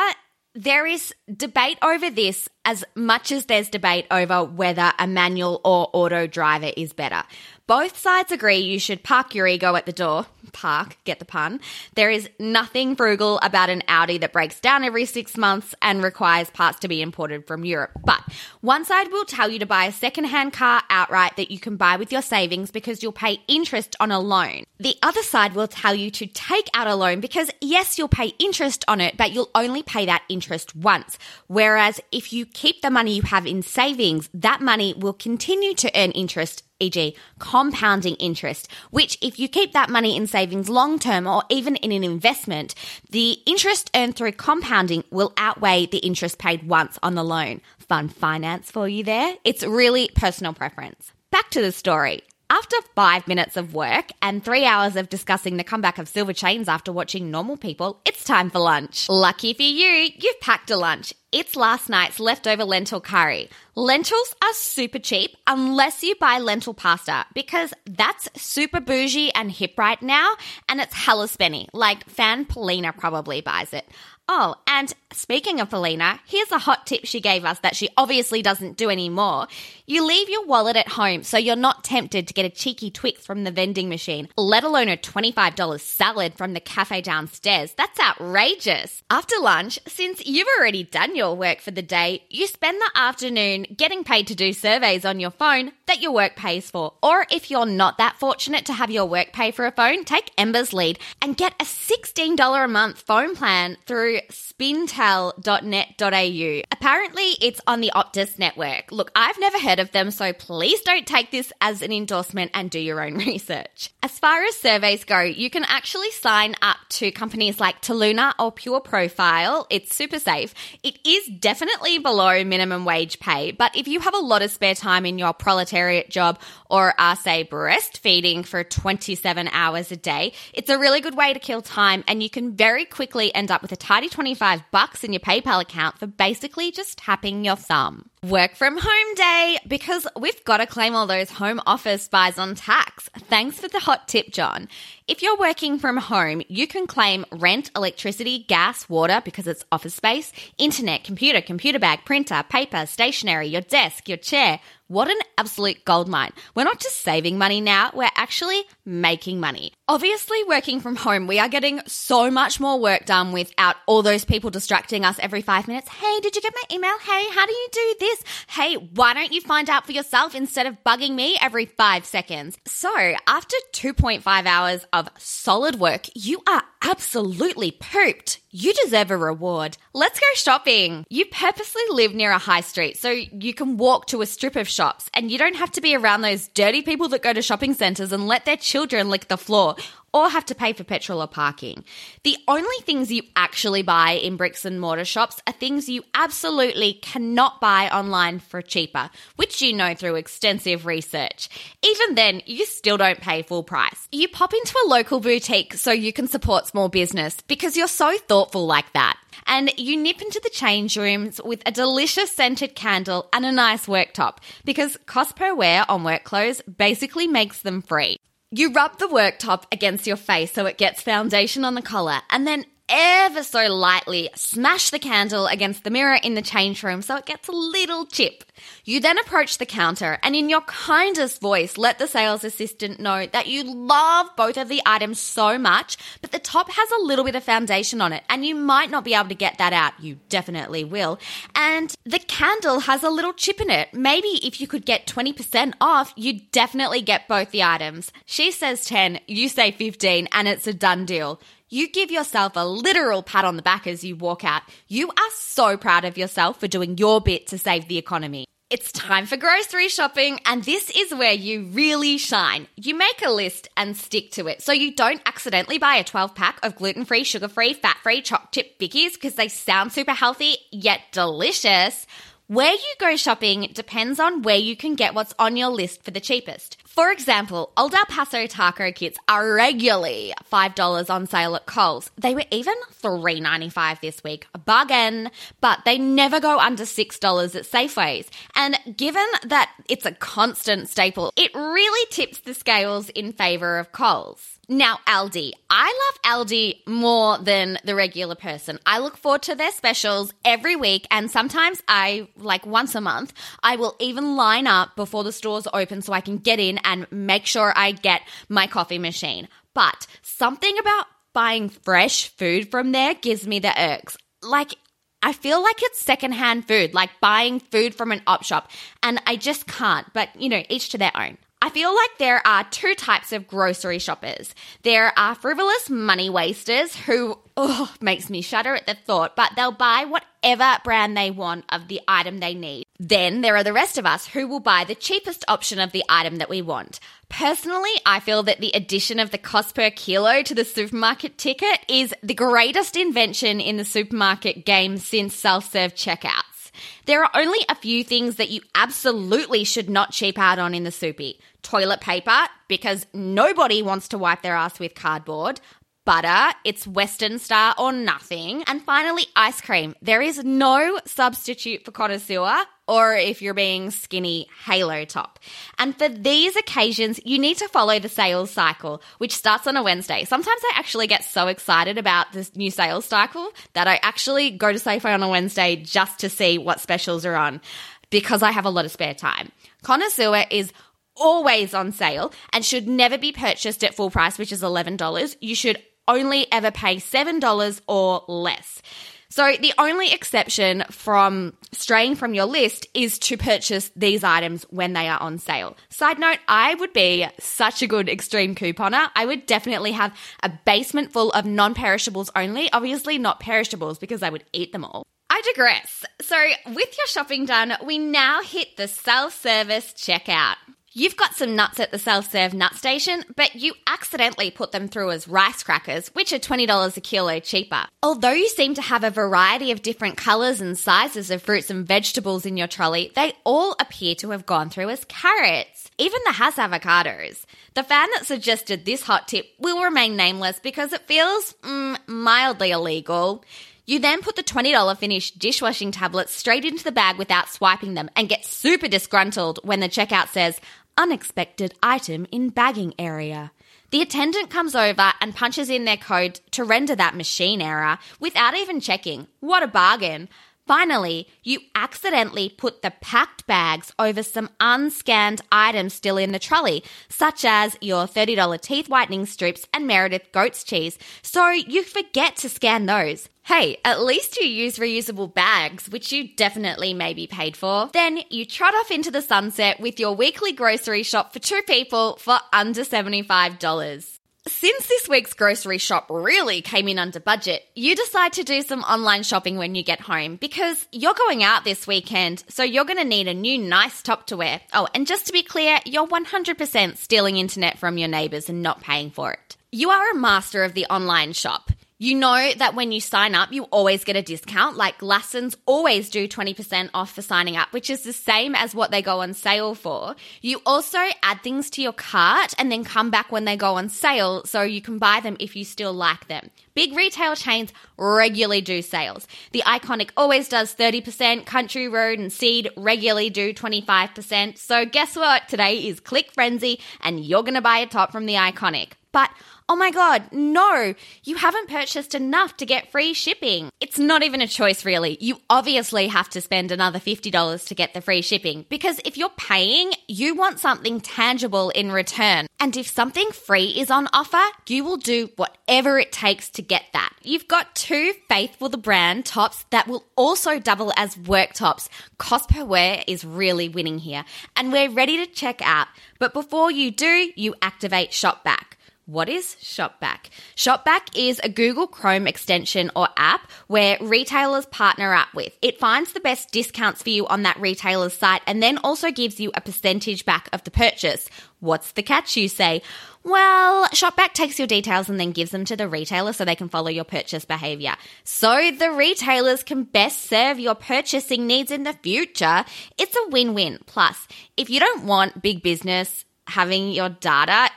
there 0.56 0.86
is 0.86 1.14
debate 1.36 1.78
over 1.82 2.10
this 2.10 2.50
as 2.66 2.84
much 2.96 3.32
as 3.32 3.46
there's 3.46 3.70
debate 3.70 4.06
over 4.12 4.44
whether 4.44 4.92
a 5.00 5.08
manual 5.08 5.62
or 5.64 5.90
auto 5.94 6.28
driver 6.28 6.72
is 6.76 6.94
better. 6.94 7.24
Both 7.66 7.98
sides 7.98 8.34
agree 8.34 8.58
you 8.58 8.78
should 8.78 9.04
park 9.04 9.34
your 9.34 9.48
ego 9.48 9.74
at 9.78 9.86
the 9.86 9.94
door. 9.94 10.26
Park, 10.52 10.98
get 11.06 11.20
the 11.20 11.26
pun. 11.26 11.62
There 11.96 12.12
is 12.12 12.30
nothing 12.38 12.98
frugal 12.98 13.40
about 13.42 13.70
an 13.70 13.84
Audi 13.88 14.18
that 14.18 14.34
breaks 14.34 14.60
down 14.60 14.84
every 14.84 15.06
six 15.06 15.38
months 15.38 15.74
and 15.82 16.04
requires 16.04 16.50
parts 16.50 16.80
to 16.80 16.90
be 16.90 17.02
imported 17.02 17.48
from 17.48 17.64
Europe. 17.64 17.92
But 18.04 18.22
one 18.60 18.84
side 18.84 19.12
will 19.12 19.24
tell 19.24 19.50
you 19.50 19.60
to 19.60 19.66
buy 19.66 19.86
a 19.86 19.94
second-hand 19.94 20.52
car 20.52 20.84
outright 20.90 21.38
that 21.38 21.52
you 21.52 21.60
can 21.60 21.78
buy 21.78 21.96
with 21.96 22.12
your 22.12 22.22
savings 22.22 22.70
because 22.70 23.02
you'll 23.02 23.14
pay 23.14 23.40
interest 23.48 23.96
on 24.02 24.12
a 24.12 24.20
loan. 24.20 24.64
The 24.80 24.98
other 25.02 25.24
side 25.24 25.56
will 25.56 25.70
tell 25.70 25.96
you 25.96 26.12
to 26.12 26.28
take 26.28 26.70
out 26.74 26.88
a 26.88 26.96
loan 26.96 27.22
because 27.22 27.50
yes, 27.62 27.98
you'll 27.98 28.10
pay 28.10 28.34
interest 28.40 28.84
on 28.90 29.00
it, 29.00 29.16
but 29.16 29.32
you'll 29.32 29.52
only 29.56 29.84
pay 29.84 30.06
that 30.06 30.24
interest 30.28 30.76
once. 30.76 31.18
Whereas 31.48 32.02
if 32.12 32.34
you 32.34 32.46
keep 32.46 32.82
the 32.82 32.92
money 32.92 33.16
you 33.16 33.22
have 33.22 33.48
in 33.48 33.62
savings, 33.62 34.30
that 34.34 34.62
money 34.62 34.94
will 34.94 35.14
continue 35.14 35.74
to 35.76 35.92
earn 35.98 36.12
interest 36.12 36.64
e.g., 36.84 37.16
compounding 37.40 38.16
interest, 38.16 38.68
which 38.92 39.18
if 39.22 39.40
you 39.40 39.48
keep 39.48 39.74
that 39.74 39.90
money 39.90 40.16
in 40.16 40.28
savings 40.28 40.70
long 40.70 41.00
term 41.00 41.28
or 41.28 41.44
even 41.50 41.76
in 41.78 41.92
an 41.92 42.04
investment, 42.04 42.76
the 43.10 43.40
interest 43.46 43.90
earned 43.96 44.16
through 44.16 44.34
compounding 44.34 45.04
will 45.12 45.34
outweigh 45.38 45.86
the 45.86 45.98
interest 46.00 46.38
paid 46.38 46.68
once 46.68 47.00
on 47.02 47.16
the 47.16 47.24
loan. 47.24 47.62
Fun 47.80 48.10
finance 48.10 48.72
for 48.72 48.88
you 48.88 49.04
there. 49.04 49.36
It's 49.44 49.64
really 49.64 50.10
personal 50.16 50.54
preference. 50.54 51.12
Back 51.32 51.50
to 51.52 51.62
the 51.62 51.72
story. 51.72 52.22
After 52.50 52.76
five 52.94 53.28
minutes 53.28 53.58
of 53.58 53.74
work 53.74 54.12
and 54.22 54.44
three 54.44 54.66
hours 54.66 54.96
of 54.96 55.10
discussing 55.10 55.58
the 55.58 55.64
comeback 55.64 55.98
of 55.98 56.08
Silver 56.08 56.34
Chains 56.34 56.68
after 56.68 56.92
watching 56.92 57.32
Normal 57.32 57.58
People, 57.58 58.00
it's 58.06 58.24
time 58.24 58.52
for 58.52 58.60
lunch. 58.60 59.10
Lucky 59.10 59.54
for 59.54 59.64
you, 59.64 60.10
you've 60.16 60.40
packed 60.40 60.70
a 60.70 60.78
lunch. 60.78 61.14
It's 61.34 61.56
last 61.56 61.90
night's 61.90 62.20
leftover 62.20 62.64
lentil 62.64 63.02
curry. 63.02 63.50
Lentils 63.76 64.36
are 64.40 64.54
super 64.54 65.00
cheap 65.00 65.36
unless 65.48 66.04
you 66.04 66.14
buy 66.14 66.38
lentil 66.38 66.76
pasta 66.76 67.26
because 67.34 67.74
that's 67.88 68.30
super 68.40 68.80
bougie 68.80 69.34
and 69.34 69.52
hip 69.52 69.74
right 69.80 70.00
now 70.00 70.36
and 70.70 70.80
it's 70.80 70.94
hella 70.94 71.26
spenny. 71.26 71.70
Like 71.74 72.08
Fan 72.08 72.46
Polina 72.46 72.94
probably 72.94 73.42
buys 73.42 73.74
it. 73.74 73.88
Oh, 74.30 74.56
and 74.68 74.94
speaking 75.12 75.60
of 75.60 75.70
Polina, 75.70 76.18
here's 76.26 76.52
a 76.52 76.58
hot 76.58 76.88
tip 76.88 77.02
she 77.04 77.20
gave 77.20 77.44
us 77.44 77.60
that 77.60 77.76
she 77.76 77.90
obviously 77.98 78.42
doesn't 78.42 78.78
do 78.78 78.90
anymore. 78.90 79.48
You 79.86 80.06
leave 80.08 80.30
your 80.30 80.46
wallet 80.46 80.78
at 80.78 80.88
home 80.88 81.24
so 81.24 81.38
you're 81.38 81.58
not 81.58 81.84
tempted 81.84 82.28
to 82.28 82.34
get 82.34 82.46
a 82.46 82.50
cheeky 82.50 82.90
Twix 82.90 83.26
from 83.26 83.44
the 83.44 83.52
vending 83.52 83.90
machine, 83.90 84.30
let 84.38 84.64
alone 84.64 84.88
a 84.88 84.96
$25 84.96 85.80
salad 85.82 86.36
from 86.36 86.54
the 86.54 86.62
cafe 86.62 87.02
downstairs. 87.02 87.74
That's 87.74 88.00
outrageous. 88.00 89.04
After 89.10 89.36
lunch, 89.42 89.78
since 89.88 90.26
you've 90.26 90.48
already 90.58 90.84
done 90.84 91.18
your 91.18 91.23
work 91.32 91.62
for 91.62 91.72
the 91.72 91.82
day, 91.82 92.24
you 92.30 92.48
spend 92.48 92.82
the 92.82 92.92
afternoon 92.96 93.66
getting 93.76 94.04
paid 94.04 94.28
to 94.28 94.36
do 94.36 94.52
surveys 94.52 95.06
on 95.06 95.20
your 95.20 95.32
phone 95.32 95.72
that 95.86 96.02
your 96.02 96.12
work 96.12 96.36
pays 96.36 96.70
for. 96.70 96.94
Or 97.02 97.26
if 97.32 97.52
you're 97.52 97.66
not 97.66 98.00
that 98.00 98.18
fortunate 98.20 98.66
to 98.66 98.74
have 98.74 98.92
your 98.92 99.06
work 99.06 99.32
pay 99.32 99.52
for 99.52 99.66
a 99.66 99.72
phone, 99.72 100.04
take 100.04 100.32
Ember's 100.38 100.74
lead 100.74 101.00
and 101.22 101.38
get 101.38 101.54
a 101.60 101.64
$16 101.64 102.64
a 102.64 102.68
month 102.68 103.00
phone 103.00 103.36
plan 103.36 103.78
through 103.86 104.20
spintel.net.au. 104.32 106.62
Apparently, 106.72 107.30
it's 107.42 107.62
on 107.68 107.82
the 107.82 107.92
Optus 107.96 108.40
network. 108.40 108.92
Look, 108.92 109.12
I've 109.16 109.40
never 109.40 109.60
heard 109.60 109.80
of 109.80 109.92
them, 109.92 110.12
so 110.12 110.34
please 110.34 110.82
don't 110.82 111.06
take 111.06 111.32
this 111.32 111.52
as 111.62 111.82
an 111.82 111.92
endorsement 111.92 112.52
and 112.54 112.70
do 112.70 112.80
your 112.80 113.02
own 113.02 113.18
research. 113.18 113.90
As 114.02 114.18
far 114.20 114.44
as 114.44 114.56
surveys 114.56 115.04
go, 115.04 115.22
you 115.22 115.50
can 115.50 115.66
actually 115.66 116.12
sign 116.12 116.56
up 116.62 116.78
to 116.90 117.12
companies 117.12 117.60
like 117.60 117.82
Toluna 117.82 118.34
or 118.40 118.52
Pure 118.52 118.82
Profile. 118.82 119.68
It's 119.70 119.96
super 119.96 120.20
safe. 120.20 120.54
It 120.82 120.98
is 121.06 121.13
definitely 121.40 122.00
below 122.00 122.44
minimum 122.44 122.86
wage 122.86 123.20
pay, 123.20 123.52
but 123.52 123.76
if 123.76 123.88
you 123.88 124.00
have 124.00 124.14
a 124.14 124.20
lot 124.20 124.42
of 124.42 124.52
spare 124.52 124.76
time 124.76 125.06
in 125.06 125.18
your 125.18 125.34
proletariat 125.34 126.10
job 126.10 126.40
or 126.70 126.94
are, 127.00 127.16
say, 127.16 127.44
breastfeeding 127.46 128.46
for 128.46 128.64
27 128.64 129.48
hours 129.52 129.92
a 129.92 129.98
day, 129.98 130.34
it's 130.54 130.70
a 130.70 130.78
really 130.78 131.02
good 131.02 131.16
way 131.16 131.34
to 131.34 131.40
kill 131.40 131.62
time 131.62 132.04
and 132.08 132.24
you 132.24 132.30
can 132.30 132.56
very 132.56 132.86
quickly 132.86 133.34
end 133.36 133.52
up 133.52 133.62
with 133.62 133.72
a 133.72 133.76
tidy 133.76 134.10
25 134.10 134.64
bucks 134.72 135.04
in 135.04 135.14
your 135.14 135.20
PayPal 135.20 135.62
account 135.62 135.98
for 136.00 136.08
basically 136.08 136.72
just 136.72 136.98
tapping 136.98 137.44
your 137.44 137.56
thumb. 137.56 138.10
Work 138.24 138.56
from 138.56 138.78
home 138.78 139.16
day 139.16 139.58
because 139.68 140.08
we've 140.18 140.42
got 140.46 140.58
to 140.58 140.66
claim 140.66 140.96
all 140.96 141.06
those 141.06 141.30
home 141.30 141.60
office 141.66 142.08
buys 142.08 142.40
on 142.40 142.56
tax. 142.56 143.10
Thanks 143.28 143.60
for 143.60 143.68
the 143.68 143.82
hot 143.82 144.08
tip, 144.08 144.30
John. 144.32 144.70
If 145.10 145.22
you're 145.22 145.36
working 145.36 145.78
from 145.78 145.98
home, 145.98 146.42
you 146.48 146.66
can 146.66 146.88
claim 146.88 147.26
rent, 147.34 147.70
electricity, 147.76 148.46
gas, 148.48 148.88
water 148.88 149.22
because 149.26 149.46
it's 149.46 149.66
office 149.74 149.96
space, 149.96 150.32
internet, 150.58 151.04
computer, 151.04 151.42
computer 151.42 151.80
bag, 151.80 152.06
printer, 152.06 152.46
paper, 152.48 152.86
stationery, 152.86 153.48
your 153.48 153.60
desk, 153.60 154.08
your 154.08 154.18
chair. 154.18 154.62
What 154.94 155.10
an 155.10 155.18
absolute 155.40 155.86
goldmine. 155.86 156.34
We're 156.54 156.66
not 156.66 156.80
just 156.80 157.00
saving 157.00 157.40
money 157.40 157.62
now, 157.62 157.90
we're 157.96 158.12
actually 158.16 158.62
making 158.86 159.40
money. 159.40 159.74
Obviously, 159.88 160.44
working 160.44 160.80
from 160.82 160.96
home, 160.96 161.26
we 161.26 161.40
are 161.40 161.50
getting 161.50 161.82
so 161.88 162.30
much 162.30 162.60
more 162.60 162.80
work 162.80 163.08
done 163.08 163.32
without 163.32 163.76
all 163.88 164.04
those 164.04 164.24
people 164.24 164.52
distracting 164.52 165.04
us 165.04 165.18
every 165.18 165.42
five 165.42 165.68
minutes. 165.68 165.90
Hey, 165.90 166.20
did 166.20 166.36
you 166.36 166.44
get 166.44 166.54
my 166.54 166.76
email? 166.76 166.96
Hey, 167.00 167.28
how 167.32 167.48
do 167.48 167.52
you 167.52 167.68
do 167.72 167.96
this? 168.02 168.24
Hey, 168.48 168.76
why 168.76 169.16
don't 169.16 169.34
you 169.34 169.42
find 169.42 169.68
out 169.68 169.88
for 169.88 169.94
yourself 169.94 170.36
instead 170.36 170.68
of 170.68 170.78
bugging 170.86 171.16
me 171.16 171.40
every 171.42 171.66
five 171.66 172.06
seconds? 172.06 172.56
So, 172.68 173.16
after 173.26 173.58
2.5 173.74 174.46
hours 174.46 174.86
of 174.94 175.10
solid 175.18 175.80
work, 175.80 176.06
you 176.14 176.40
are 176.48 176.62
absolutely 176.84 177.72
pooped. 177.72 178.40
You 178.52 178.74
deserve 178.74 179.12
a 179.12 179.18
reward. 179.18 179.78
Let's 179.94 180.20
go 180.20 180.26
shopping. 180.36 181.06
You 181.10 181.26
purposely 181.26 181.82
live 181.90 182.14
near 182.14 182.32
a 182.32 182.38
high 182.38 182.62
street 182.62 182.98
so 182.98 183.10
you 183.10 183.54
can 183.54 183.78
walk 183.78 184.08
to 184.08 184.22
a 184.22 184.26
strip 184.26 184.56
of 184.56 184.68
shops 184.68 185.10
and 185.14 185.32
you 185.32 185.38
don't 185.38 185.56
have 185.56 185.72
to 185.72 185.82
be 185.82 185.96
around 185.96 186.22
those 186.22 186.50
dirty 186.50 186.82
people 186.82 187.08
that 187.10 187.24
go 187.24 187.34
to 187.34 187.42
shopping 187.42 187.74
centres 187.74 188.12
and 188.12 188.28
let 188.28 188.46
their 188.46 188.58
children 188.58 189.10
lick 189.10 189.28
the 189.28 189.38
floor 189.38 189.76
or 190.14 190.30
have 190.30 190.46
to 190.46 190.56
pay 190.56 190.74
for 190.74 190.84
petrol 190.84 191.22
or 191.22 191.28
parking. 191.28 191.84
The 192.24 192.38
only 192.48 192.78
things 192.84 193.12
you 193.12 193.24
actually 193.36 193.82
buy 193.82 194.12
in 194.12 194.38
bricks 194.38 194.64
and 194.64 194.80
mortar 194.80 195.06
shops 195.06 195.42
are 195.48 195.54
things 195.54 195.90
you 195.90 196.04
absolutely 196.14 196.94
cannot 196.94 197.60
buy 197.60 197.90
online 197.90 198.40
for 198.40 198.62
cheaper, 198.62 199.10
which 199.36 199.62
you 199.62 199.74
know 199.74 199.96
through 199.96 200.16
extensive 200.16 200.86
research. 200.86 201.50
Even 201.84 202.16
then, 202.16 202.42
you 202.46 202.66
still 202.66 202.98
don't 202.98 203.20
pay 203.20 203.42
full 203.42 203.64
price. 203.64 204.08
You 204.12 204.28
pop 204.28 204.54
into 204.54 204.76
a 204.86 204.90
local 204.90 205.20
boutique 205.20 205.74
so 205.74 205.92
you 205.92 206.14
can 206.14 206.28
support 206.28 206.68
small 206.68 206.90
business 206.90 207.38
because 207.48 207.76
you're 207.76 207.88
so 207.88 208.18
thoughtful 208.18 208.66
like 208.66 208.94
that. 208.94 209.18
And 209.48 209.72
you 209.78 209.98
nip 209.98 210.22
into 210.22 210.40
the 210.44 210.50
change 210.50 210.96
rooms 210.96 211.42
with 211.44 211.64
a 211.66 211.72
delicious 211.72 212.32
scented 212.32 212.76
candle 212.76 213.30
and 213.34 213.46
a 213.46 213.52
nice 213.52 213.88
worktop 213.88 214.38
because 214.64 214.98
cost 215.06 215.36
per 215.36 215.56
wear 215.56 215.90
on 215.90 216.04
work 216.04 216.24
clothes 216.24 216.62
basically 216.62 217.28
makes 217.28 217.62
them 217.62 217.82
free. 217.82 218.18
You 218.56 218.72
rub 218.72 219.00
the 219.00 219.08
worktop 219.08 219.64
against 219.72 220.06
your 220.06 220.16
face 220.16 220.54
so 220.54 220.68
it 220.68 220.78
gets 220.78 221.02
foundation 221.02 221.66
on 221.66 221.74
the 221.74 221.82
collar, 221.82 222.22
and 222.30 222.46
then 222.46 222.66
ever 222.90 223.44
so 223.44 223.74
lightly 223.74 224.30
smash 224.36 224.90
the 224.90 225.00
candle 225.00 225.48
against 225.48 225.84
the 225.84 225.90
mirror 225.90 226.18
in 226.22 226.34
the 226.34 226.42
change 226.42 226.84
room 226.84 227.02
so 227.02 227.16
it 227.16 227.26
gets 227.26 227.48
a 227.48 227.52
little 227.52 228.06
chip. 228.06 228.44
You 228.86 229.00
then 229.00 229.18
approach 229.18 229.58
the 229.58 229.66
counter 229.66 230.20
and 230.22 230.36
in 230.36 230.50
your 230.50 230.62
kindest 230.62 231.42
voice 231.42 231.78
let 231.78 232.00
the 232.00 232.08
sales 232.08 232.44
assistant 232.44 233.00
know 233.00 233.26
that 233.28 233.48
you 233.48 233.64
love 233.64 234.30
both 234.36 234.58
of 234.58 234.70
the 234.70 234.82
items 234.86 235.20
so 235.20 235.58
much, 235.58 235.98
but 236.22 236.32
the 236.32 236.40
top 236.40 236.72
has 236.72 236.92
a 236.92 237.04
little 237.04 237.26
bit 237.26 237.36
of 237.36 237.44
foundation 237.44 238.02
on 238.02 238.14
it 238.14 238.24
and 238.30 238.46
you 238.46 238.56
might 238.56 238.92
not 238.92 239.04
be 239.04 239.14
able 239.14 239.30
to 239.30 239.36
get 239.36 239.58
that 239.58 239.74
out. 239.74 239.94
You 240.00 240.20
definitely 240.30 240.84
will. 240.84 241.20
And 241.56 241.94
the 242.06 242.20
candle 242.20 242.82
has 242.82 243.04
a 243.04 243.10
little 243.10 243.34
chip 243.34 243.62
in 243.62 243.70
it. 243.70 243.94
Maybe 243.94 244.40
if 244.46 244.60
you 244.60 244.68
could 244.68 244.86
get 244.86 245.08
20% 245.08 245.74
off, 245.80 246.14
you'd 246.16 246.52
definitely 246.52 247.02
get 247.02 247.28
both 247.28 247.52
the 247.52 247.64
items. 247.64 248.12
She 248.26 248.52
says 248.52 248.86
10, 248.86 249.22
you 249.28 249.50
say 249.50 249.72
15 249.72 250.28
and 250.32 250.48
it's 250.48 250.68
a 250.68 250.74
done 250.74 251.06
deal. 251.06 251.40
You 251.74 251.90
give 251.90 252.12
yourself 252.12 252.54
a 252.56 252.68
literal 252.68 253.24
pat 253.24 253.46
on 253.46 253.56
the 253.56 253.64
back 253.64 253.88
as 253.88 254.04
you 254.04 254.16
walk 254.16 254.44
out. 254.44 254.62
You 254.88 255.10
are 255.10 255.32
so 255.34 255.76
proud 255.76 256.06
of 256.06 256.20
yourself 256.20 256.60
for 256.60 256.68
doing 256.68 257.00
your 257.00 257.20
bit 257.20 257.48
to 257.48 257.58
save 257.58 257.88
the 257.88 257.98
economy. 257.98 258.46
It's 258.70 258.92
time 258.92 259.26
for 259.26 259.38
grocery 259.38 259.88
shopping, 259.88 260.40
and 260.46 260.64
this 260.64 260.92
is 260.92 261.16
where 261.16 261.34
you 261.34 261.64
really 261.64 262.20
shine. 262.20 262.68
You 262.76 262.94
make 262.94 263.26
a 263.26 263.32
list 263.32 263.70
and 263.76 263.98
stick 263.98 264.30
to 264.34 264.46
it 264.46 264.62
so 264.62 264.72
you 264.72 264.94
don't 264.94 265.22
accidentally 265.26 265.80
buy 265.80 265.96
a 265.96 266.04
12 266.04 266.36
pack 266.36 266.60
of 266.62 266.76
gluten 266.76 267.06
free, 267.06 267.24
sugar 267.24 267.48
free, 267.48 267.74
fat 267.74 267.98
free 268.04 268.22
choc 268.22 268.52
chip 268.52 268.78
Vickies 268.78 269.14
because 269.14 269.34
they 269.34 269.48
sound 269.48 269.94
super 269.94 270.14
healthy 270.14 270.58
yet 270.72 271.02
delicious. 271.12 272.06
Where 272.48 272.74
you 272.74 272.94
go 273.00 273.16
shopping 273.16 273.72
depends 273.74 274.20
on 274.20 274.42
where 274.42 274.58
you 274.58 274.76
can 274.76 274.96
get 274.96 275.14
what's 275.14 275.34
on 275.40 275.56
your 275.56 275.70
list 275.70 276.04
for 276.04 276.12
the 276.12 276.20
cheapest. 276.20 276.76
For 276.86 277.10
example, 277.10 277.72
Old 277.78 277.94
El 277.94 278.04
Paso 278.06 278.48
taco 278.48 278.92
kits 278.92 279.18
are 279.30 279.54
regularly 279.54 280.34
$5 280.52 281.10
on 281.10 281.26
sale 281.26 281.56
at 281.56 281.66
Coles. 281.66 282.12
They 282.18 282.36
were 282.36 282.44
even 282.52 282.76
$3.95 283.02 284.02
this 284.02 284.22
week. 284.26 284.46
A 284.54 284.58
bargain. 284.58 285.32
But 285.62 285.86
they 285.86 285.98
never 285.98 286.42
go 286.42 286.60
under 286.60 286.84
$6 286.84 287.56
at 287.56 287.64
Safeways. 287.64 288.28
And 288.56 288.78
given 288.98 289.26
that 289.46 289.72
it's 289.88 290.06
a 290.06 290.12
constant 290.12 290.90
staple, 290.90 291.32
it 291.38 291.56
really 291.56 292.08
tips 292.12 292.40
the 292.40 292.54
scales 292.54 293.08
in 293.08 293.32
favor 293.32 293.80
of 293.80 293.94
Coles. 293.94 294.53
Now, 294.70 295.00
Aldi. 295.06 295.52
I 295.70 296.12
love 296.24 296.48
Aldi 296.48 296.88
more 296.88 297.38
than 297.38 297.80
the 297.84 297.96
regular 297.96 298.36
person. 298.36 298.80
I 298.86 299.00
look 299.00 299.18
forward 299.18 299.42
to 299.44 299.56
their 299.56 299.72
specials 299.72 300.34
every 300.46 300.78
week, 300.78 301.06
and 301.12 301.30
sometimes 301.30 301.84
I, 301.88 302.30
like 302.38 302.66
once 302.66 302.96
a 302.96 303.02
month, 303.02 303.34
I 303.62 303.76
will 303.76 303.98
even 304.00 304.38
line 304.38 304.66
up 304.66 304.96
before 304.96 305.26
the 305.26 305.34
stores 305.34 305.68
open 305.74 306.02
so 306.02 306.14
I 306.14 306.22
can 306.22 306.38
get 306.38 306.62
in 306.62 306.80
and 306.86 307.08
make 307.12 307.46
sure 307.46 307.74
I 307.76 307.92
get 307.92 308.22
my 308.48 308.68
coffee 308.68 309.00
machine. 309.00 309.50
But 309.74 310.08
something 310.22 310.78
about 310.78 311.08
buying 311.34 311.68
fresh 311.68 312.30
food 312.30 312.72
from 312.72 312.94
there 312.94 313.16
gives 313.16 313.46
me 313.46 313.60
the 313.60 313.74
irks. 313.78 314.16
Like, 314.42 314.76
I 315.22 315.34
feel 315.34 315.62
like 315.62 315.82
it's 315.82 316.00
secondhand 316.00 316.68
food, 316.68 316.94
like 316.94 317.10
buying 317.20 317.60
food 317.60 317.96
from 317.96 318.14
an 318.14 318.22
op 318.28 318.44
shop, 318.44 318.72
and 319.02 319.22
I 319.28 319.36
just 319.36 319.68
can't. 319.68 320.08
But, 320.14 320.30
you 320.40 320.48
know, 320.48 320.64
each 320.70 320.90
to 320.90 320.98
their 320.98 321.16
own. 321.16 321.38
I 321.64 321.70
feel 321.70 321.96
like 321.96 322.18
there 322.18 322.46
are 322.46 322.66
two 322.66 322.94
types 322.94 323.32
of 323.32 323.48
grocery 323.48 323.98
shoppers. 323.98 324.54
There 324.82 325.18
are 325.18 325.34
frivolous 325.34 325.90
money 325.90 326.30
wasters 326.30 326.94
who 326.94 327.40
oh, 327.56 327.90
makes 328.02 328.30
me 328.30 328.42
shudder 328.42 328.76
at 328.76 328.86
the 328.86 328.96
thought, 328.96 329.38
but 329.38 329.54
they'll 329.56 329.72
buy 329.72 330.04
whatever 330.04 330.82
brand 330.84 331.16
they 331.16 331.32
want 331.32 331.64
of 331.70 331.88
the 331.88 332.02
item 332.06 332.42
they 332.42 332.54
need. 332.54 332.86
Then 333.00 333.40
there 333.40 333.56
are 333.56 333.64
the 333.64 333.72
rest 333.72 333.98
of 333.98 334.06
us 334.06 334.28
who 334.28 334.46
will 334.46 334.60
buy 334.60 334.84
the 334.84 334.94
cheapest 334.94 335.46
option 335.48 335.80
of 335.80 335.94
the 335.94 336.04
item 336.10 336.36
that 336.40 336.50
we 336.50 336.62
want. 336.62 337.00
Personally, 337.30 337.94
I 338.06 338.20
feel 338.20 338.44
that 338.44 338.60
the 338.60 338.72
addition 338.74 339.18
of 339.18 339.32
the 339.32 339.38
cost 339.38 339.74
per 339.74 339.90
kilo 339.90 340.44
to 340.44 340.54
the 340.54 340.66
supermarket 340.66 341.38
ticket 341.38 341.80
is 341.88 342.14
the 342.22 342.34
greatest 342.34 342.98
invention 342.98 343.62
in 343.62 343.78
the 343.78 343.86
supermarket 343.86 344.66
game 344.66 344.98
since 344.98 345.34
self-serve 345.34 345.96
checkouts. 345.96 346.72
There 347.06 347.24
are 347.24 347.32
only 347.34 347.60
a 347.70 347.76
few 347.76 348.04
things 348.04 348.36
that 348.38 348.50
you 348.50 348.62
absolutely 348.76 349.64
should 349.64 349.90
not 349.90 350.12
cheap 350.12 350.38
out 350.38 350.60
on 350.60 350.74
in 350.74 350.84
the 350.84 350.92
soupy. 350.92 351.40
Toilet 351.64 352.02
paper, 352.02 352.48
because 352.68 353.06
nobody 353.14 353.82
wants 353.82 354.10
to 354.10 354.18
wipe 354.18 354.42
their 354.42 354.56
ass 354.56 354.80
with 354.80 354.94
cardboard. 354.94 355.60
Butter, 356.06 356.54
it's 356.66 356.86
Western 356.86 357.40
Star 357.40 357.74
or 357.78 357.94
nothing. 357.94 358.64
And 358.68 358.82
finally, 358.82 359.26
ice 359.38 359.62
cream. 359.62 359.96
There 360.02 360.22
is 360.22 360.44
no 360.44 361.00
substitute 361.06 361.86
for 361.86 361.92
connoisseur 361.92 362.66
or 362.88 363.16
if 363.16 363.42
you're 363.42 363.54
being 363.54 363.90
skinny, 363.92 364.48
halo 364.66 365.06
top. 365.06 365.40
And 365.80 365.98
for 365.98 366.10
these 366.10 366.58
occasions, 366.58 367.22
you 367.24 367.40
need 367.40 367.58
to 367.58 367.70
follow 367.70 368.00
the 368.00 368.10
sales 368.10 368.52
cycle, 368.52 369.02
which 369.18 369.34
starts 369.34 369.68
on 369.68 369.78
a 369.78 369.84
Wednesday. 369.84 370.26
Sometimes 370.26 370.62
I 370.66 370.74
actually 370.78 371.08
get 371.08 371.24
so 371.24 371.48
excited 371.48 371.98
about 371.98 372.34
this 372.34 372.54
new 372.56 372.70
sales 372.70 373.06
cycle 373.06 373.50
that 373.72 373.88
I 373.88 374.00
actually 374.04 374.52
go 374.52 374.74
to 374.74 374.80
Safeway 374.80 375.14
on 375.14 375.24
a 375.24 375.30
Wednesday 375.30 375.78
just 375.78 376.20
to 376.20 376.30
see 376.30 376.58
what 376.58 376.82
specials 376.82 377.26
are 377.26 377.36
on 377.36 377.62
because 378.10 378.44
I 378.44 378.52
have 378.52 378.66
a 378.66 378.70
lot 378.70 378.86
of 378.86 378.92
spare 378.92 379.14
time. 379.14 379.52
Connoisseur 379.84 380.46
is 380.52 380.74
always 381.16 381.74
on 381.74 381.92
sale 381.92 382.32
and 382.52 382.64
should 382.64 382.88
never 382.88 383.18
be 383.18 383.32
purchased 383.32 383.84
at 383.84 383.96
full 383.96 384.10
price, 384.10 384.38
which 384.38 384.52
is 384.52 384.62
$11. 384.62 385.36
You 385.42 385.56
should 385.56 385.82
only 386.08 386.52
ever 386.52 386.72
pay 386.72 386.98
$7 386.98 387.82
or 387.88 388.24
less. 388.28 388.82
So 389.30 389.56
the 389.60 389.74
only 389.80 390.14
exception 390.14 390.84
from 390.92 391.58
straying 391.72 392.18
from 392.18 392.36
your 392.36 392.46
list 392.46 392.86
is 392.94 393.18
to 393.18 393.36
purchase 393.36 393.90
these 393.96 394.24
items 394.24 394.64
when 394.70 394.94
they 394.94 395.08
are 395.08 395.20
on 395.20 395.40
sale. 395.40 395.76
Side 395.90 396.20
note, 396.20 396.38
I 396.48 396.76
would 396.76 396.94
be 396.94 397.26
such 397.40 397.82
a 397.82 397.88
good 397.88 398.10
extreme 398.10 398.54
couponer. 398.54 399.10
I 399.16 399.26
would 399.26 399.48
definitely 399.48 399.94
have 399.94 400.16
a 400.44 400.52
basement 400.66 401.14
full 401.14 401.32
of 401.32 401.46
non-perishables 401.46 402.30
only, 402.36 402.72
obviously 402.74 403.18
not 403.18 403.40
perishables 403.40 403.98
because 403.98 404.22
I 404.22 404.30
would 404.30 404.44
eat 404.54 404.72
them 404.72 404.86
all. 404.86 405.02
I 405.32 405.42
digress. 405.56 406.06
So, 406.22 406.38
with 406.68 406.96
your 406.96 407.08
shopping 407.08 407.48
done, 407.48 407.74
we 407.84 407.98
now 407.98 408.44
hit 408.44 408.78
the 408.78 408.88
self 408.88 409.34
service 409.34 409.94
checkout. 409.98 410.58
You've 410.96 411.18
got 411.18 411.34
some 411.34 411.56
nuts 411.56 411.80
at 411.80 411.92
the 411.92 411.98
self 411.98 412.32
serve 412.32 412.54
nut 412.54 412.76
station, 412.76 413.26
but 413.36 413.56
you 413.56 413.74
accidentally 413.88 414.52
put 414.52 414.72
them 414.72 414.88
through 414.88 415.10
as 415.10 415.28
rice 415.28 415.64
crackers, 415.64 416.10
which 416.10 416.32
are 416.32 416.38
$20 416.38 416.96
a 416.96 417.02
kilo 417.02 417.40
cheaper. 417.40 417.86
Although 418.04 418.34
you 418.34 418.48
seem 418.48 418.76
to 418.76 418.82
have 418.84 419.04
a 419.04 419.10
variety 419.10 419.72
of 419.72 419.82
different 419.82 420.18
colours 420.18 420.62
and 420.62 420.78
sizes 420.78 421.32
of 421.32 421.42
fruits 421.42 421.72
and 421.72 421.88
vegetables 421.88 422.46
in 422.46 422.58
your 422.58 422.68
trolley, 422.68 423.12
they 423.16 423.34
all 423.44 423.76
appear 423.80 424.14
to 424.16 424.30
have 424.30 424.46
gone 424.46 424.70
through 424.70 424.92
as 424.92 425.04
carrots. 425.06 425.90
Even 425.98 426.20
the 426.26 426.34
Hass 426.34 426.58
avocados. 426.58 427.44
The 427.74 427.82
fan 427.82 428.08
that 428.14 428.28
suggested 428.28 428.86
this 428.86 429.02
hot 429.02 429.28
tip 429.28 429.48
will 429.58 429.82
remain 429.82 430.16
nameless 430.16 430.60
because 430.60 430.94
it 430.94 431.08
feels 431.08 431.56
mm, 431.64 431.98
mildly 432.06 432.70
illegal. 432.70 433.44
You 433.86 434.00
then 434.00 434.22
put 434.22 434.38
the 434.38 434.44
$20 434.44 434.98
Finish 434.98 435.32
dishwashing 435.32 435.92
tablets 435.92 436.34
straight 436.34 436.64
into 436.64 436.86
the 436.86 436.92
bag 436.94 437.18
without 437.18 437.50
swiping 437.50 437.96
them 437.96 438.10
and 438.16 438.30
get 438.30 438.46
super 438.46 438.88
disgruntled 438.88 439.60
when 439.64 439.82
the 439.82 439.90
checkout 439.90 440.30
says, 440.30 440.58
unexpected 440.98 441.74
item 441.82 442.26
in 442.32 442.50
bagging 442.50 442.94
area. 442.98 443.52
The 443.92 444.02
attendant 444.02 444.50
comes 444.50 444.76
over 444.76 445.14
and 445.22 445.36
punches 445.36 445.70
in 445.70 445.86
their 445.86 445.98
code 445.98 446.40
to 446.52 446.64
render 446.64 446.96
that 446.96 447.16
machine 447.16 447.62
error 447.62 448.00
without 448.20 448.56
even 448.56 448.80
checking. 448.80 449.28
What 449.40 449.64
a 449.64 449.68
bargain! 449.68 450.30
Finally, 450.66 451.28
you 451.44 451.60
accidentally 451.76 452.48
put 452.50 452.82
the 452.82 452.92
packed 453.02 453.46
bags 453.46 453.92
over 454.00 454.24
some 454.24 454.50
unscanned 454.62 455.42
items 455.52 455.94
still 455.94 456.18
in 456.18 456.32
the 456.32 456.40
trolley, 456.40 456.84
such 457.10 457.44
as 457.44 457.76
your 457.82 458.06
$30 458.06 458.62
teeth 458.62 458.88
whitening 458.88 459.26
strips 459.26 459.68
and 459.74 459.86
Meredith 459.86 460.32
goat's 460.32 460.64
cheese, 460.64 460.98
so 461.22 461.50
you 461.50 461.84
forget 461.84 462.38
to 462.38 462.48
scan 462.48 462.86
those. 462.86 463.28
Hey, 463.44 463.78
at 463.84 464.02
least 464.02 464.38
you 464.38 464.48
use 464.48 464.78
reusable 464.78 465.34
bags, 465.34 465.90
which 465.90 466.14
you 466.14 466.30
definitely 466.34 466.94
may 466.94 467.14
be 467.14 467.28
paid 467.28 467.58
for. 467.58 467.90
Then 467.92 468.20
you 468.30 468.46
trot 468.46 468.74
off 468.74 468.90
into 468.90 469.12
the 469.12 469.22
sunset 469.22 469.82
with 469.82 470.00
your 470.00 470.16
weekly 470.16 470.54
grocery 470.54 471.04
shop 471.04 471.34
for 471.34 471.40
two 471.40 471.62
people 471.68 472.16
for 472.22 472.40
under 472.54 472.84
$75. 472.84 474.20
Since 474.46 474.88
this 474.88 475.08
week's 475.08 475.34
grocery 475.34 475.78
shop 475.78 476.08
really 476.10 476.62
came 476.62 476.90
in 476.90 477.00
under 477.00 477.22
budget, 477.22 477.64
you 477.76 477.96
decide 477.96 478.34
to 478.34 478.44
do 478.44 478.62
some 478.62 478.82
online 478.82 479.24
shopping 479.24 479.58
when 479.58 479.74
you 479.74 479.84
get 479.84 480.02
home 480.02 480.36
because 480.36 480.86
you're 480.92 481.14
going 481.14 481.44
out 481.44 481.64
this 481.64 481.88
weekend, 481.88 482.44
so 482.50 482.62
you're 482.62 482.84
going 482.84 482.98
to 482.98 483.06
need 483.06 483.30
a 483.30 483.34
new 483.34 483.58
nice 483.58 484.02
top 484.02 484.28
to 484.28 484.36
wear. 484.36 484.60
Oh, 484.74 484.90
and 484.94 485.08
just 485.08 485.28
to 485.28 485.34
be 485.34 485.44
clear, 485.44 485.80
you're 485.86 486.06
100% 486.08 486.98
stealing 486.98 487.38
internet 487.38 487.80
from 487.80 487.98
your 487.98 488.10
neighbors 488.10 488.50
and 488.50 488.62
not 488.62 488.82
paying 488.82 489.12
for 489.12 489.32
it. 489.32 489.56
You 489.72 489.92
are 489.92 490.12
a 490.12 490.20
master 490.20 490.66
of 490.66 490.74
the 490.74 490.88
online 490.88 491.32
shop. 491.32 491.72
You 492.04 492.16
know 492.16 492.52
that 492.58 492.76
when 492.76 492.92
you 492.92 493.00
sign 493.00 493.34
up, 493.34 493.54
you 493.54 493.64
always 493.72 494.04
get 494.04 494.18
a 494.18 494.22
discount. 494.22 494.76
Like 494.76 495.00
Glassons 495.00 495.56
always 495.66 496.10
do 496.10 496.28
20% 496.28 496.90
off 496.94 497.14
for 497.16 497.22
signing 497.22 497.56
up, 497.56 497.72
which 497.72 497.90
is 497.90 498.04
the 498.04 498.12
same 498.12 498.56
as 498.56 498.76
what 498.76 498.92
they 498.92 499.02
go 499.02 499.22
on 499.22 499.34
sale 499.34 499.74
for. 499.74 500.18
You 500.42 500.60
also 500.66 500.98
add 501.24 501.42
things 501.42 501.70
to 501.70 501.82
your 501.82 501.94
cart 501.94 502.56
and 502.58 502.70
then 502.70 502.84
come 502.84 503.10
back 503.10 503.32
when 503.32 503.46
they 503.46 503.56
go 503.56 503.76
on 503.76 503.88
sale 503.88 504.44
so 504.44 504.64
you 504.64 504.82
can 504.82 504.98
buy 504.98 505.22
them 505.22 505.38
if 505.40 505.56
you 505.56 505.64
still 505.64 505.94
like 505.94 506.28
them. 506.28 506.50
Big 506.74 506.94
retail 506.94 507.38
chains 507.38 507.72
regularly 507.96 508.60
do 508.60 508.82
sales. 508.82 509.26
The 509.54 509.64
Iconic 509.66 510.10
always 510.18 510.50
does 510.50 510.76
30%, 510.76 511.46
Country 511.46 511.88
Road 511.88 512.20
and 512.20 512.34
Seed 512.34 512.70
regularly 512.76 513.30
do 513.30 513.54
25%. 513.54 514.58
So 514.58 514.84
guess 514.84 515.16
what? 515.16 515.48
Today 515.48 515.78
is 515.78 516.02
Click 516.02 516.34
Frenzy 516.34 516.82
and 517.00 517.24
you're 517.24 517.44
going 517.44 517.54
to 517.54 517.62
buy 517.62 517.78
a 517.78 517.88
top 517.88 518.12
from 518.12 518.26
the 518.26 518.34
Iconic. 518.34 518.96
But 519.14 519.30
oh 519.70 519.76
my 519.76 519.92
god, 519.92 520.24
no, 520.32 520.94
you 521.24 521.36
haven't 521.36 521.70
purchased 521.70 522.16
enough 522.16 522.58
to 522.58 522.66
get 522.66 522.92
free 522.92 523.14
shipping. 523.14 523.70
It's 523.80 524.00
not 524.00 524.24
even 524.24 524.42
a 524.42 524.48
choice, 524.48 524.84
really. 524.84 525.18
You 525.22 525.40
obviously 525.50 526.08
have 526.08 526.30
to 526.32 526.42
spend 526.42 526.72
another 526.72 527.00
$50 527.00 527.68
to 527.68 527.76
get 527.76 527.94
the 527.94 528.02
free 528.02 528.22
shipping 528.22 528.66
because 528.70 529.00
if 529.06 529.16
you're 529.16 529.30
paying, 529.30 529.92
you 530.08 530.36
want 530.36 530.60
something 530.60 531.00
tangible 531.00 531.70
in 531.70 531.92
return. 531.92 532.48
And 532.60 532.76
if 532.76 532.88
something 532.88 533.32
free 533.32 533.68
is 533.68 533.92
on 533.92 534.08
offer, 534.14 534.42
you 534.68 534.84
will 534.84 534.98
do 534.98 535.30
whatever 535.36 536.00
it 536.00 536.12
takes 536.12 536.50
to 536.52 536.62
get 536.62 536.86
that. 536.94 537.14
You've 537.22 537.48
got 537.48 537.76
two 537.76 538.14
Faithful 538.30 538.70
the 538.70 538.78
brand 538.78 539.26
tops 539.26 539.66
that 539.70 539.88
will 539.88 540.06
also 540.16 540.60
double 540.60 540.92
as 540.98 541.18
work 541.18 541.54
tops. 541.54 541.88
Cost 542.18 542.50
per 542.50 542.66
wear 542.66 543.04
is 543.06 543.24
really 543.24 543.70
winning 543.70 544.00
here. 544.00 544.26
And 544.56 544.72
we're 544.72 544.90
ready 544.90 545.18
to 545.18 545.32
check 545.32 545.62
out. 545.62 545.88
But 546.18 546.34
before 546.34 546.72
you 546.72 546.90
do, 546.90 547.32
you 547.36 547.54
activate 547.62 548.12
Shopback. 548.12 548.78
What 549.06 549.28
is 549.28 549.58
Shopback? 549.62 550.30
Shopback 550.56 551.10
is 551.14 551.42
a 551.44 551.50
Google 551.50 551.88
Chrome 551.88 552.26
extension 552.26 552.90
or 552.96 553.10
app 553.18 553.52
where 553.68 553.98
retailers 554.00 554.66
partner 554.68 555.14
up 555.14 555.28
with. 555.34 555.58
It 555.62 555.78
finds 555.78 556.14
the 556.14 556.22
best 556.22 556.54
discounts 556.54 557.04
for 557.04 557.10
you 557.10 557.28
on 557.28 557.44
that 557.44 557.60
retailer's 557.60 558.14
site 558.14 558.44
and 558.48 558.64
then 558.64 558.78
also 558.78 559.12
gives 559.12 559.42
you 559.42 559.52
a 559.56 559.62
percentage 559.62 560.24
back 560.24 560.48
of 560.54 560.64
the 560.64 560.72
purchase. 560.72 561.28
What's 561.60 561.92
the 561.92 562.02
catch, 562.02 562.38
you 562.38 562.48
say? 562.48 562.82
Well, 563.24 563.88
Shopback 563.88 564.32
takes 564.32 564.58
your 564.58 564.70
details 564.70 565.10
and 565.10 565.20
then 565.20 565.34
gives 565.34 565.52
them 565.52 565.66
to 565.66 565.76
the 565.76 565.90
retailer 565.90 566.32
so 566.32 566.46
they 566.46 566.56
can 566.56 566.70
follow 566.70 566.90
your 566.90 567.04
purchase 567.04 567.44
behavior. 567.44 567.96
So 568.24 568.72
the 568.72 568.92
retailers 568.92 569.64
can 569.64 569.84
best 569.84 570.30
serve 570.30 570.60
your 570.60 570.76
purchasing 570.76 571.46
needs 571.46 571.72
in 571.72 571.84
the 571.84 571.94
future. 571.94 572.64
It's 572.98 573.18
a 573.18 573.30
win 573.30 573.54
win. 573.54 573.80
Plus, 573.86 574.30
if 574.56 574.70
you 574.70 574.80
don't 574.80 575.04
want 575.04 575.42
big 575.42 575.62
business 575.62 576.24
having 576.48 576.92
your 576.92 577.10
data, 577.10 577.70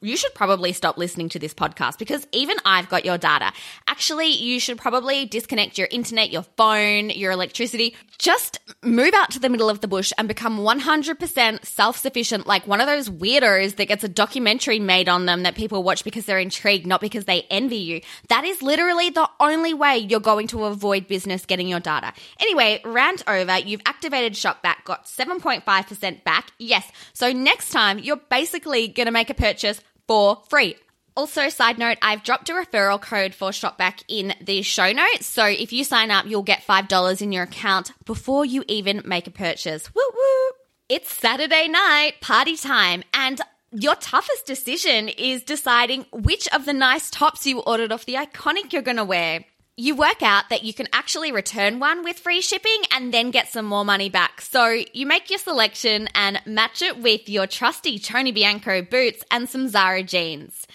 you 0.00 0.16
should 0.16 0.34
probably 0.34 0.72
stop 0.72 0.96
listening 0.96 1.28
to 1.30 1.38
this 1.38 1.52
podcast 1.52 1.98
because 1.98 2.26
even 2.32 2.56
I've 2.64 2.88
got 2.88 3.04
your 3.04 3.18
data. 3.18 3.52
Actually, 3.88 4.28
you 4.28 4.60
should 4.60 4.78
probably 4.78 5.26
disconnect 5.26 5.78
your 5.78 5.88
internet, 5.90 6.30
your 6.30 6.44
phone, 6.56 7.10
your 7.10 7.32
electricity. 7.32 7.96
Just 8.18 8.60
move 8.82 9.14
out 9.14 9.30
to 9.32 9.40
the 9.40 9.48
middle 9.48 9.68
of 9.68 9.80
the 9.80 9.88
bush 9.88 10.12
and 10.16 10.28
become 10.28 10.58
100% 10.58 11.64
self 11.64 11.98
sufficient, 11.98 12.46
like 12.46 12.66
one 12.66 12.80
of 12.80 12.86
those 12.86 13.08
weirdos 13.08 13.76
that 13.76 13.86
gets 13.86 14.04
a 14.04 14.08
documentary 14.08 14.78
made 14.78 15.08
on 15.08 15.26
them 15.26 15.42
that 15.42 15.56
people 15.56 15.82
watch 15.82 16.04
because 16.04 16.24
they're 16.24 16.38
intrigued, 16.38 16.86
not 16.86 17.00
because 17.00 17.24
they 17.24 17.42
envy 17.50 17.78
you. 17.78 18.00
That 18.28 18.44
is 18.44 18.62
literally 18.62 19.10
the 19.10 19.28
only 19.40 19.74
way 19.74 19.98
you're 19.98 20.20
going 20.20 20.46
to 20.48 20.64
avoid 20.64 21.08
business 21.08 21.44
getting 21.46 21.66
your 21.66 21.80
data. 21.80 22.12
Anyway, 22.40 22.80
rant 22.84 23.22
over. 23.26 23.58
You've 23.58 23.82
activated 23.86 24.34
Shopback, 24.34 24.84
got 24.84 25.06
7.5% 25.06 26.24
back. 26.24 26.52
Yes. 26.58 26.90
So 27.12 27.32
next 27.32 27.70
time, 27.70 27.98
you're 27.98 28.16
basically 28.16 28.88
going 28.88 29.06
to 29.06 29.12
make 29.12 29.30
a 29.30 29.34
purchase 29.34 29.63
for 30.06 30.42
free. 30.48 30.76
Also, 31.16 31.48
side 31.48 31.78
note, 31.78 31.98
I've 32.02 32.24
dropped 32.24 32.50
a 32.50 32.54
referral 32.54 33.00
code 33.00 33.34
for 33.34 33.50
Shopback 33.50 34.02
in 34.08 34.34
the 34.40 34.62
show 34.62 34.90
notes. 34.90 35.26
So 35.26 35.44
if 35.44 35.72
you 35.72 35.84
sign 35.84 36.10
up, 36.10 36.26
you'll 36.26 36.42
get 36.42 36.66
$5 36.66 37.22
in 37.22 37.30
your 37.30 37.44
account 37.44 37.92
before 38.04 38.44
you 38.44 38.64
even 38.66 39.02
make 39.04 39.28
a 39.28 39.30
purchase. 39.30 39.94
Woo 39.94 40.02
woo! 40.12 40.50
It's 40.88 41.14
Saturday 41.14 41.68
night, 41.68 42.14
party 42.20 42.56
time, 42.56 43.04
and 43.14 43.40
your 43.70 43.94
toughest 43.94 44.46
decision 44.46 45.08
is 45.08 45.42
deciding 45.42 46.06
which 46.12 46.48
of 46.48 46.64
the 46.64 46.72
nice 46.72 47.10
tops 47.10 47.46
you 47.46 47.60
ordered 47.60 47.92
off 47.92 48.06
the 48.06 48.14
iconic 48.14 48.72
you're 48.72 48.82
going 48.82 48.96
to 48.96 49.04
wear 49.04 49.44
you 49.76 49.96
work 49.96 50.22
out 50.22 50.50
that 50.50 50.62
you 50.62 50.72
can 50.72 50.86
actually 50.92 51.32
return 51.32 51.80
one 51.80 52.04
with 52.04 52.18
free 52.18 52.40
shipping 52.40 52.82
and 52.92 53.12
then 53.12 53.32
get 53.32 53.48
some 53.48 53.64
more 53.64 53.84
money 53.84 54.08
back. 54.08 54.40
So 54.40 54.82
you 54.92 55.04
make 55.04 55.30
your 55.30 55.38
selection 55.40 56.08
and 56.14 56.40
match 56.46 56.80
it 56.80 57.02
with 57.02 57.28
your 57.28 57.48
trusty 57.48 57.98
Tony 57.98 58.30
Bianco 58.30 58.82
boots 58.82 59.24
and 59.32 59.48
some 59.48 59.68
Zara 59.68 60.04
jeans. 60.04 60.68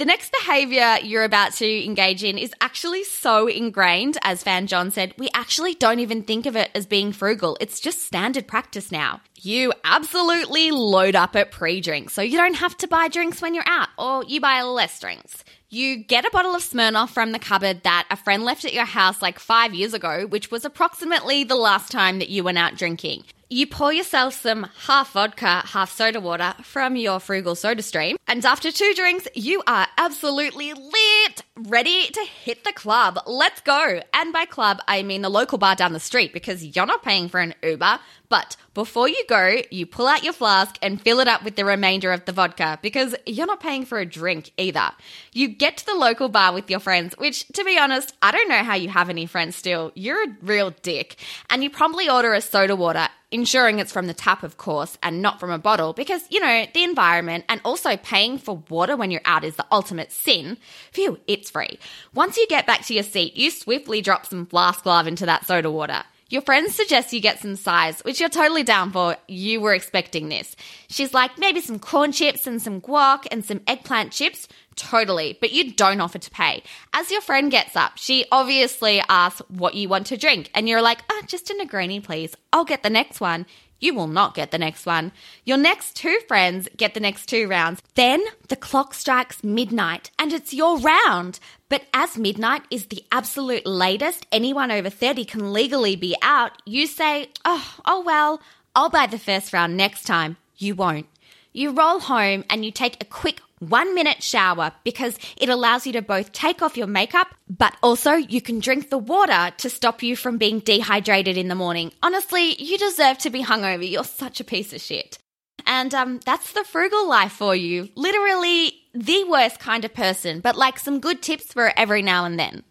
The 0.00 0.06
next 0.06 0.32
behavior 0.32 0.96
you're 1.02 1.24
about 1.24 1.52
to 1.56 1.84
engage 1.84 2.24
in 2.24 2.38
is 2.38 2.54
actually 2.62 3.04
so 3.04 3.46
ingrained, 3.48 4.16
as 4.22 4.42
Fan 4.42 4.66
John 4.66 4.90
said, 4.90 5.12
we 5.18 5.28
actually 5.34 5.74
don't 5.74 6.00
even 6.00 6.22
think 6.22 6.46
of 6.46 6.56
it 6.56 6.70
as 6.74 6.86
being 6.86 7.12
frugal. 7.12 7.58
It's 7.60 7.80
just 7.80 8.06
standard 8.06 8.48
practice 8.48 8.90
now. 8.90 9.20
You 9.42 9.74
absolutely 9.84 10.70
load 10.70 11.14
up 11.14 11.36
at 11.36 11.50
pre 11.50 11.82
drinks, 11.82 12.14
so 12.14 12.22
you 12.22 12.38
don't 12.38 12.54
have 12.54 12.78
to 12.78 12.88
buy 12.88 13.08
drinks 13.08 13.42
when 13.42 13.52
you're 13.52 13.62
out, 13.68 13.90
or 13.98 14.24
you 14.24 14.40
buy 14.40 14.62
less 14.62 14.98
drinks. 14.98 15.44
You 15.68 16.02
get 16.02 16.24
a 16.24 16.30
bottle 16.30 16.54
of 16.54 16.62
Smirnoff 16.62 17.10
from 17.10 17.32
the 17.32 17.38
cupboard 17.38 17.82
that 17.82 18.06
a 18.10 18.16
friend 18.16 18.42
left 18.42 18.64
at 18.64 18.72
your 18.72 18.86
house 18.86 19.20
like 19.20 19.38
five 19.38 19.74
years 19.74 19.92
ago, 19.92 20.26
which 20.26 20.50
was 20.50 20.64
approximately 20.64 21.44
the 21.44 21.56
last 21.56 21.92
time 21.92 22.20
that 22.20 22.30
you 22.30 22.42
went 22.42 22.56
out 22.56 22.74
drinking. 22.74 23.24
You 23.52 23.66
pour 23.66 23.92
yourself 23.92 24.40
some 24.40 24.68
half 24.86 25.14
vodka, 25.14 25.62
half 25.66 25.90
soda 25.90 26.20
water 26.20 26.54
from 26.62 26.94
your 26.94 27.18
frugal 27.18 27.56
soda 27.56 27.82
stream, 27.82 28.16
and 28.28 28.46
after 28.46 28.70
two 28.70 28.92
drinks, 28.94 29.26
you 29.34 29.60
are 29.66 29.88
absolutely 29.98 30.72
lit, 30.72 31.42
ready 31.56 32.06
to 32.12 32.20
hit 32.20 32.62
the 32.62 32.72
club. 32.72 33.18
Let's 33.26 33.60
go. 33.60 34.02
And 34.14 34.32
by 34.32 34.44
club, 34.44 34.78
I 34.86 35.02
mean 35.02 35.22
the 35.22 35.28
local 35.28 35.58
bar 35.58 35.74
down 35.74 35.94
the 35.94 35.98
street 35.98 36.32
because 36.32 36.64
you're 36.64 36.86
not 36.86 37.02
paying 37.02 37.28
for 37.28 37.40
an 37.40 37.56
Uber. 37.60 37.98
But 38.30 38.56
before 38.74 39.08
you 39.08 39.22
go, 39.28 39.56
you 39.70 39.84
pull 39.84 40.06
out 40.06 40.22
your 40.22 40.32
flask 40.32 40.78
and 40.80 41.02
fill 41.02 41.18
it 41.18 41.26
up 41.26 41.42
with 41.42 41.56
the 41.56 41.64
remainder 41.64 42.12
of 42.12 42.24
the 42.24 42.32
vodka 42.32 42.78
because 42.80 43.14
you're 43.26 43.46
not 43.46 43.60
paying 43.60 43.84
for 43.84 43.98
a 43.98 44.06
drink 44.06 44.52
either. 44.56 44.92
You 45.32 45.48
get 45.48 45.76
to 45.78 45.86
the 45.86 45.96
local 45.96 46.28
bar 46.28 46.54
with 46.54 46.70
your 46.70 46.78
friends, 46.78 47.12
which, 47.18 47.48
to 47.48 47.64
be 47.64 47.76
honest, 47.76 48.14
I 48.22 48.30
don't 48.30 48.48
know 48.48 48.62
how 48.62 48.76
you 48.76 48.88
have 48.88 49.10
any 49.10 49.26
friends 49.26 49.56
still. 49.56 49.90
You're 49.96 50.22
a 50.22 50.36
real 50.42 50.70
dick. 50.82 51.16
And 51.50 51.64
you 51.64 51.70
promptly 51.70 52.08
order 52.08 52.32
a 52.32 52.40
soda 52.40 52.76
water 52.76 53.08
ensuring 53.32 53.78
it's 53.78 53.92
from 53.92 54.06
the 54.06 54.14
tap, 54.14 54.42
of 54.42 54.56
course, 54.56 54.98
and 55.02 55.22
not 55.22 55.38
from 55.38 55.50
a 55.50 55.58
bottle, 55.58 55.92
because, 55.92 56.22
you 56.30 56.40
know, 56.40 56.66
the 56.74 56.82
environment 56.82 57.44
and 57.48 57.60
also 57.64 57.96
paying 57.96 58.38
for 58.38 58.62
water 58.68 58.96
when 58.96 59.10
you're 59.10 59.20
out 59.24 59.44
is 59.44 59.56
the 59.56 59.66
ultimate 59.70 60.10
sin. 60.12 60.56
Phew, 60.92 61.18
it's 61.26 61.50
free. 61.50 61.78
Once 62.14 62.36
you 62.36 62.46
get 62.48 62.66
back 62.66 62.84
to 62.86 62.94
your 62.94 63.04
seat, 63.04 63.36
you 63.36 63.50
swiftly 63.50 64.00
drop 64.00 64.26
some 64.26 64.46
flask 64.46 64.84
love 64.86 65.06
into 65.06 65.26
that 65.26 65.46
soda 65.46 65.70
water. 65.70 66.02
Your 66.30 66.42
friend 66.42 66.70
suggests 66.70 67.12
you 67.12 67.20
get 67.20 67.40
some 67.40 67.56
size, 67.56 68.00
which 68.02 68.20
you're 68.20 68.28
totally 68.28 68.62
down 68.62 68.92
for. 68.92 69.16
You 69.26 69.60
were 69.60 69.74
expecting 69.74 70.28
this. 70.28 70.54
She's 70.88 71.12
like, 71.12 71.36
maybe 71.38 71.60
some 71.60 71.80
corn 71.80 72.12
chips 72.12 72.46
and 72.46 72.62
some 72.62 72.80
guac 72.80 73.26
and 73.32 73.44
some 73.44 73.60
eggplant 73.66 74.12
chips. 74.12 74.46
Totally, 74.76 75.36
but 75.40 75.52
you 75.52 75.72
don't 75.72 76.00
offer 76.00 76.18
to 76.18 76.30
pay. 76.30 76.62
As 76.94 77.10
your 77.10 77.20
friend 77.20 77.50
gets 77.50 77.74
up, 77.74 77.92
she 77.96 78.26
obviously 78.30 79.02
asks 79.08 79.42
what 79.48 79.74
you 79.74 79.88
want 79.88 80.06
to 80.06 80.16
drink, 80.16 80.50
and 80.54 80.68
you're 80.68 80.80
like, 80.80 81.00
ah, 81.10 81.22
just 81.26 81.50
a 81.50 81.54
Negroni, 81.54 82.02
please. 82.02 82.36
I'll 82.52 82.64
get 82.64 82.84
the 82.84 82.90
next 82.90 83.20
one. 83.20 83.44
You 83.80 83.94
will 83.94 84.06
not 84.06 84.34
get 84.34 84.50
the 84.50 84.58
next 84.58 84.86
one. 84.86 85.10
Your 85.44 85.56
next 85.56 85.96
two 85.96 86.18
friends 86.28 86.68
get 86.76 86.94
the 86.94 87.00
next 87.00 87.26
two 87.26 87.48
rounds. 87.48 87.82
Then 87.94 88.22
the 88.48 88.56
clock 88.56 88.94
strikes 88.94 89.42
midnight 89.42 90.10
and 90.18 90.32
it's 90.32 90.54
your 90.54 90.78
round. 90.78 91.40
But 91.70 91.84
as 91.94 92.18
midnight 92.18 92.62
is 92.70 92.86
the 92.86 93.02
absolute 93.10 93.66
latest 93.66 94.26
anyone 94.30 94.70
over 94.70 94.90
30 94.90 95.24
can 95.24 95.52
legally 95.52 95.96
be 95.96 96.14
out, 96.20 96.60
you 96.66 96.86
say, 96.86 97.30
oh, 97.44 97.76
oh 97.86 98.02
well, 98.02 98.40
I'll 98.76 98.90
buy 98.90 99.06
the 99.06 99.18
first 99.18 99.52
round 99.52 99.76
next 99.76 100.04
time. 100.04 100.36
You 100.56 100.74
won't. 100.74 101.06
You 101.52 101.72
roll 101.72 102.00
home 102.00 102.44
and 102.48 102.64
you 102.64 102.70
take 102.70 103.00
a 103.00 103.06
quick 103.06 103.40
one 103.60 103.94
minute 103.94 104.22
shower 104.22 104.72
because 104.84 105.16
it 105.36 105.48
allows 105.48 105.86
you 105.86 105.92
to 105.92 106.02
both 106.02 106.32
take 106.32 106.62
off 106.62 106.76
your 106.76 106.86
makeup, 106.86 107.28
but 107.48 107.76
also 107.82 108.12
you 108.12 108.40
can 108.40 108.58
drink 108.58 108.90
the 108.90 108.98
water 108.98 109.52
to 109.58 109.70
stop 109.70 110.02
you 110.02 110.16
from 110.16 110.38
being 110.38 110.58
dehydrated 110.58 111.36
in 111.36 111.48
the 111.48 111.54
morning. 111.54 111.92
Honestly, 112.02 112.60
you 112.60 112.76
deserve 112.76 113.18
to 113.18 113.30
be 113.30 113.44
hungover. 113.44 113.88
You're 113.88 114.04
such 114.04 114.40
a 114.40 114.44
piece 114.44 114.72
of 114.72 114.80
shit. 114.80 115.18
And 115.66 115.94
um, 115.94 116.20
that's 116.24 116.52
the 116.52 116.64
frugal 116.64 117.08
life 117.08 117.32
for 117.32 117.54
you. 117.54 117.90
Literally 117.94 118.74
the 118.94 119.24
worst 119.24 119.60
kind 119.60 119.84
of 119.84 119.94
person, 119.94 120.40
but 120.40 120.56
like 120.56 120.78
some 120.78 121.00
good 121.00 121.22
tips 121.22 121.52
for 121.52 121.72
every 121.76 122.02
now 122.02 122.24
and 122.24 122.38
then. 122.38 122.64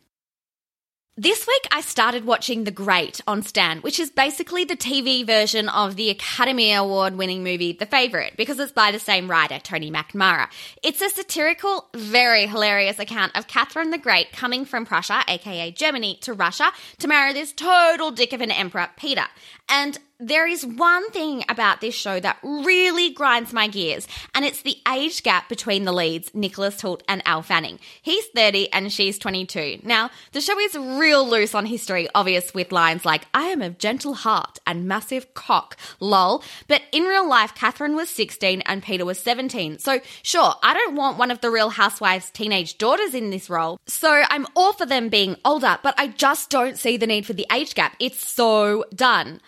This 1.22 1.46
week, 1.46 1.68
I 1.70 1.82
started 1.82 2.24
watching 2.24 2.64
The 2.64 2.72
Great 2.72 3.20
on 3.28 3.42
Stan, 3.42 3.80
which 3.80 4.00
is 4.00 4.10
basically 4.10 4.64
the 4.64 4.78
TV 4.78 5.28
version 5.28 5.68
of 5.68 5.98
the 5.98 6.10
Academy 6.10 6.72
Award 6.72 7.18
winning 7.18 7.44
movie 7.44 7.74
The 7.74 7.86
Favourite, 7.86 8.38
because 8.38 8.58
it's 8.58 8.72
by 8.72 8.92
the 8.92 9.00
same 9.00 9.30
writer, 9.30 9.60
Tony 9.60 9.92
McNamara. 9.92 10.48
It's 10.82 11.02
a 11.02 11.10
satirical, 11.10 11.90
very 11.94 12.48
hilarious 12.48 13.00
account 13.00 13.38
of 13.38 13.48
Catherine 13.48 13.90
the 13.90 13.98
Great 13.98 14.32
coming 14.32 14.64
from 14.64 14.86
Prussia, 14.86 15.26
aka 15.28 15.72
Germany, 15.72 16.20
to 16.22 16.32
Russia 16.32 16.72
to 17.00 17.08
marry 17.10 17.34
this 17.34 17.52
total 17.52 18.12
dick 18.12 18.32
of 18.32 18.40
an 18.40 18.52
emperor, 18.52 18.88
Peter. 18.96 19.26
And 19.68 20.00
there 20.20 20.46
is 20.46 20.66
one 20.66 21.10
thing 21.12 21.46
about 21.48 21.80
this 21.80 21.96
show 21.96 22.20
that 22.20 22.38
really 22.44 23.10
grinds 23.12 23.54
my 23.54 23.68
gears, 23.68 24.06
and 24.36 24.44
it's 24.44 24.62
the 24.62 24.78
age 24.92 25.24
gap 25.24 25.48
between 25.48 25.86
the 25.86 25.94
leads, 25.94 26.34
Nicholas 26.34 26.82
Hoult 26.82 27.04
and 27.08 27.22
Elle 27.26 27.42
Fanning. 27.42 27.80
He's 28.02 28.26
30 28.36 28.72
and 28.74 28.92
she's 28.92 29.18
22. 29.18 29.80
Now, 29.84 30.10
the 30.34 30.42
show 30.42 30.60
is 30.60 30.76
real 30.76 31.28
loose 31.28 31.56
on 31.56 31.66
history, 31.66 32.10
obvious 32.14 32.54
with 32.54 32.74
lines 32.74 33.06
like, 33.06 33.28
I 33.34 33.44
am 33.44 33.62
of 33.62 33.78
gentle 33.78 34.14
heart 34.14 34.60
and 34.68 34.88
massive 34.88 35.34
cock, 35.34 35.78
lol. 36.02 36.44
But 36.68 36.82
in 36.92 37.04
real 37.04 37.28
life, 37.28 37.56
Catherine 37.56 37.96
was 37.96 38.10
16 38.10 38.62
and 38.62 38.84
Peter 38.84 39.06
was 39.06 39.20
17. 39.20 39.80
So, 39.80 40.02
sure, 40.22 40.54
I 40.62 40.74
don't 40.74 40.96
want 40.96 41.18
one 41.18 41.32
of 41.32 41.40
the 41.40 41.50
real 41.50 41.70
housewives' 41.70 42.30
teenage 42.30 42.78
daughters 42.78 43.14
in 43.14 43.30
this 43.30 43.50
role. 43.50 43.80
So, 43.88 44.24
I'm 44.30 44.48
all 44.54 44.74
for 44.74 44.86
them 44.86 45.08
being 45.08 45.38
older, 45.46 45.80
but 45.82 45.96
I 45.98 46.08
just 46.08 46.50
don't 46.50 46.78
see 46.78 46.98
the 46.98 47.08
need 47.08 47.26
for 47.26 47.34
the 47.34 47.48
age 47.52 47.74
gap. 47.74 47.96
It's 48.00 48.28
so 48.28 48.84
done. 48.94 49.40